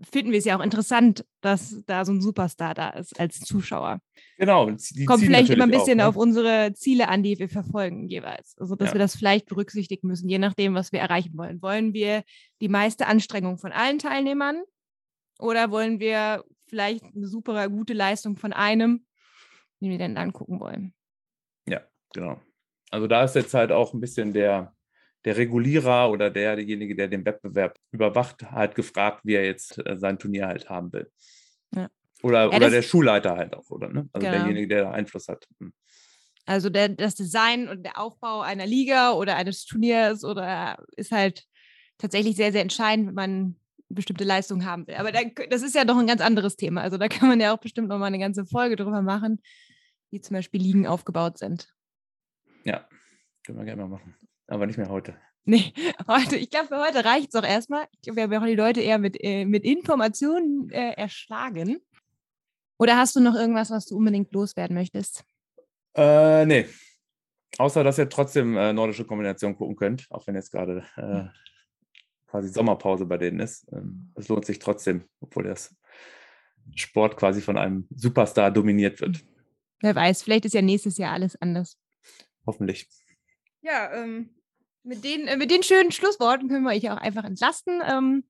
finden 0.00 0.32
wir 0.32 0.38
es 0.38 0.44
ja 0.44 0.58
auch 0.58 0.62
interessant, 0.62 1.24
dass 1.40 1.82
da 1.86 2.04
so 2.04 2.12
ein 2.12 2.20
Superstar 2.20 2.74
da 2.74 2.90
ist 2.90 3.18
als 3.18 3.40
Zuschauer. 3.40 4.00
Genau. 4.38 4.70
die 4.70 5.04
Kommt 5.04 5.22
vielleicht 5.24 5.50
immer 5.50 5.64
ein 5.64 5.70
natürlich 5.70 5.76
auch, 5.76 5.84
bisschen 5.84 5.96
ne? 5.98 6.06
auf 6.08 6.16
unsere 6.16 6.72
Ziele 6.74 7.08
an, 7.08 7.22
die 7.22 7.38
wir 7.38 7.48
verfolgen 7.48 8.08
jeweils. 8.08 8.56
Also 8.58 8.74
dass 8.74 8.88
Ja. 8.88 8.94
wir 8.94 8.98
das 8.98 9.16
vielleicht 9.16 9.46
berücksichtigen 9.46 10.08
müssen, 10.08 10.28
je 10.28 10.38
nachdem, 10.38 10.74
was 10.74 10.92
wir 10.92 11.00
erreichen 11.00 11.36
wollen. 11.36 11.62
Wollen 11.62 11.94
wir 11.94 12.24
die 12.60 12.68
meiste 12.68 13.06
Anstrengung 13.06 13.58
von 13.58 13.72
allen 13.72 13.98
Teilnehmern 13.98 14.62
oder 15.38 15.70
wollen 15.70 16.00
wir 16.00 16.44
vielleicht 16.66 17.04
eine 17.14 17.28
super 17.28 17.68
gute 17.68 17.92
Leistung 17.92 18.36
von 18.36 18.52
einem 18.52 19.06
den 19.84 19.90
wir 19.90 19.98
dann 19.98 20.16
angucken 20.16 20.60
wollen. 20.60 20.94
Ja, 21.68 21.82
genau. 22.12 22.40
Also 22.90 23.06
da 23.06 23.24
ist 23.24 23.34
jetzt 23.34 23.54
halt 23.54 23.70
auch 23.72 23.92
ein 23.92 24.00
bisschen 24.00 24.32
der, 24.32 24.73
der 25.24 25.36
Regulierer 25.36 26.10
oder 26.10 26.30
der, 26.30 26.56
derjenige, 26.56 26.94
der 26.94 27.08
den 27.08 27.24
Wettbewerb 27.24 27.78
überwacht, 27.92 28.50
halt 28.50 28.74
gefragt, 28.74 29.20
wie 29.24 29.34
er 29.34 29.44
jetzt 29.44 29.78
äh, 29.86 29.96
sein 29.96 30.18
Turnier 30.18 30.46
halt 30.46 30.68
haben 30.68 30.92
will. 30.92 31.10
Ja. 31.74 31.88
Oder, 32.22 32.50
Ja, 32.50 32.56
oder 32.56 32.70
der 32.70 32.82
Schulleiter 32.82 33.36
halt 33.36 33.54
auch, 33.54 33.70
oder? 33.70 33.88
Ne? 33.88 34.08
Also 34.12 34.26
Genau. 34.26 34.38
derjenige, 34.38 34.68
der 34.68 34.90
Einfluss 34.92 35.28
hat. 35.28 35.46
Hm. 35.60 35.72
Also 36.46 36.68
der, 36.68 36.90
das 36.90 37.14
Design 37.14 37.68
und 37.68 37.84
der 37.84 37.98
Aufbau 37.98 38.42
einer 38.42 38.66
Liga 38.66 39.12
oder 39.12 39.36
eines 39.36 39.64
Turniers 39.64 40.24
oder 40.24 40.84
ist 40.96 41.10
halt 41.10 41.46
tatsächlich 41.96 42.36
sehr, 42.36 42.52
sehr 42.52 42.60
entscheidend, 42.60 43.08
wenn 43.08 43.14
man 43.14 43.56
bestimmte 43.88 44.24
Leistungen 44.24 44.66
haben 44.66 44.86
will. 44.86 44.96
Aber 44.96 45.10
da, 45.12 45.20
das 45.48 45.62
ist 45.62 45.74
ja 45.74 45.84
doch 45.84 45.96
ein 45.96 46.06
ganz 46.06 46.20
anderes 46.20 46.56
Thema. 46.56 46.82
Also 46.82 46.98
da 46.98 47.08
kann 47.08 47.28
man 47.28 47.40
ja 47.40 47.54
auch 47.54 47.60
bestimmt 47.60 47.88
noch 47.88 47.98
mal 47.98 48.06
eine 48.06 48.18
ganze 48.18 48.44
Folge 48.44 48.76
drüber 48.76 49.00
machen, 49.00 49.40
wie 50.10 50.20
zum 50.20 50.34
Beispiel 50.34 50.60
Ligen 50.60 50.86
aufgebaut 50.86 51.38
sind. 51.38 51.72
Ja, 52.64 52.86
können 53.44 53.58
wir 53.58 53.64
gerne 53.64 53.82
mal 53.82 53.88
machen. 53.88 54.14
Aber 54.46 54.66
nicht 54.66 54.78
mehr 54.78 54.88
heute. 54.88 55.16
Nee, 55.46 55.74
heute, 56.08 56.36
ich 56.36 56.48
glaube, 56.48 56.68
für 56.68 56.80
heute 56.80 57.04
reicht 57.04 57.28
es 57.28 57.34
auch 57.34 57.46
erstmal. 57.46 57.84
Ich 57.92 58.00
glaube, 58.00 58.30
wir 58.30 58.40
haben 58.40 58.46
die 58.46 58.54
Leute 58.54 58.80
eher 58.80 58.96
mit, 58.96 59.22
äh, 59.22 59.44
mit 59.44 59.62
Informationen 59.62 60.70
äh, 60.70 60.92
erschlagen. 60.92 61.82
Oder 62.78 62.96
hast 62.96 63.14
du 63.14 63.20
noch 63.20 63.34
irgendwas, 63.34 63.70
was 63.70 63.84
du 63.84 63.98
unbedingt 63.98 64.32
loswerden 64.32 64.74
möchtest? 64.74 65.22
Äh, 65.94 66.46
nee. 66.46 66.66
Außer, 67.58 67.84
dass 67.84 67.98
ihr 67.98 68.08
trotzdem 68.08 68.56
äh, 68.56 68.72
nordische 68.72 69.04
Kombination 69.04 69.54
gucken 69.54 69.76
könnt, 69.76 70.06
auch 70.08 70.26
wenn 70.26 70.34
jetzt 70.34 70.50
gerade 70.50 70.82
äh, 70.96 71.24
quasi 72.26 72.48
Sommerpause 72.48 73.04
bei 73.06 73.18
denen 73.18 73.40
ist. 73.40 73.70
Ähm, 73.70 74.12
es 74.14 74.28
lohnt 74.28 74.44
sich 74.46 74.58
trotzdem, 74.58 75.04
obwohl 75.20 75.44
das 75.44 75.76
Sport 76.74 77.16
quasi 77.16 77.40
von 77.40 77.56
einem 77.56 77.86
Superstar 77.94 78.50
dominiert 78.50 79.00
wird. 79.00 79.22
Wer 79.80 79.94
weiß, 79.94 80.22
vielleicht 80.22 80.46
ist 80.46 80.54
ja 80.54 80.62
nächstes 80.62 80.96
Jahr 80.96 81.12
alles 81.12 81.36
anders. 81.40 81.78
Hoffentlich. 82.46 82.88
Ja, 83.64 83.90
ähm, 83.94 84.28
mit, 84.82 85.04
den, 85.04 85.26
äh, 85.26 85.36
mit 85.38 85.50
den 85.50 85.62
schönen 85.62 85.90
Schlussworten 85.90 86.48
können 86.48 86.64
wir 86.64 86.72
euch 86.72 86.90
auch 86.90 86.98
einfach 86.98 87.24
entlasten. 87.24 87.80
Ähm, 87.82 88.24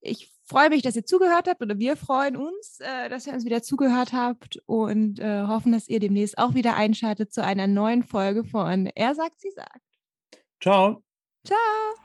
ich 0.00 0.30
freue 0.44 0.68
mich, 0.68 0.82
dass 0.82 0.94
ihr 0.94 1.04
zugehört 1.04 1.48
habt 1.48 1.60
oder 1.60 1.76
wir 1.78 1.96
freuen 1.96 2.36
uns, 2.36 2.78
äh, 2.78 3.08
dass 3.08 3.26
ihr 3.26 3.32
uns 3.32 3.44
wieder 3.44 3.62
zugehört 3.62 4.12
habt 4.12 4.62
und 4.66 5.18
äh, 5.18 5.42
hoffen, 5.42 5.72
dass 5.72 5.88
ihr 5.88 5.98
demnächst 5.98 6.38
auch 6.38 6.54
wieder 6.54 6.76
einschaltet 6.76 7.32
zu 7.32 7.42
einer 7.42 7.66
neuen 7.66 8.04
Folge 8.04 8.44
von 8.44 8.86
Er 8.86 9.16
sagt, 9.16 9.40
sie 9.40 9.50
sagt. 9.50 9.82
Ciao. 10.60 11.02
Ciao! 11.44 12.03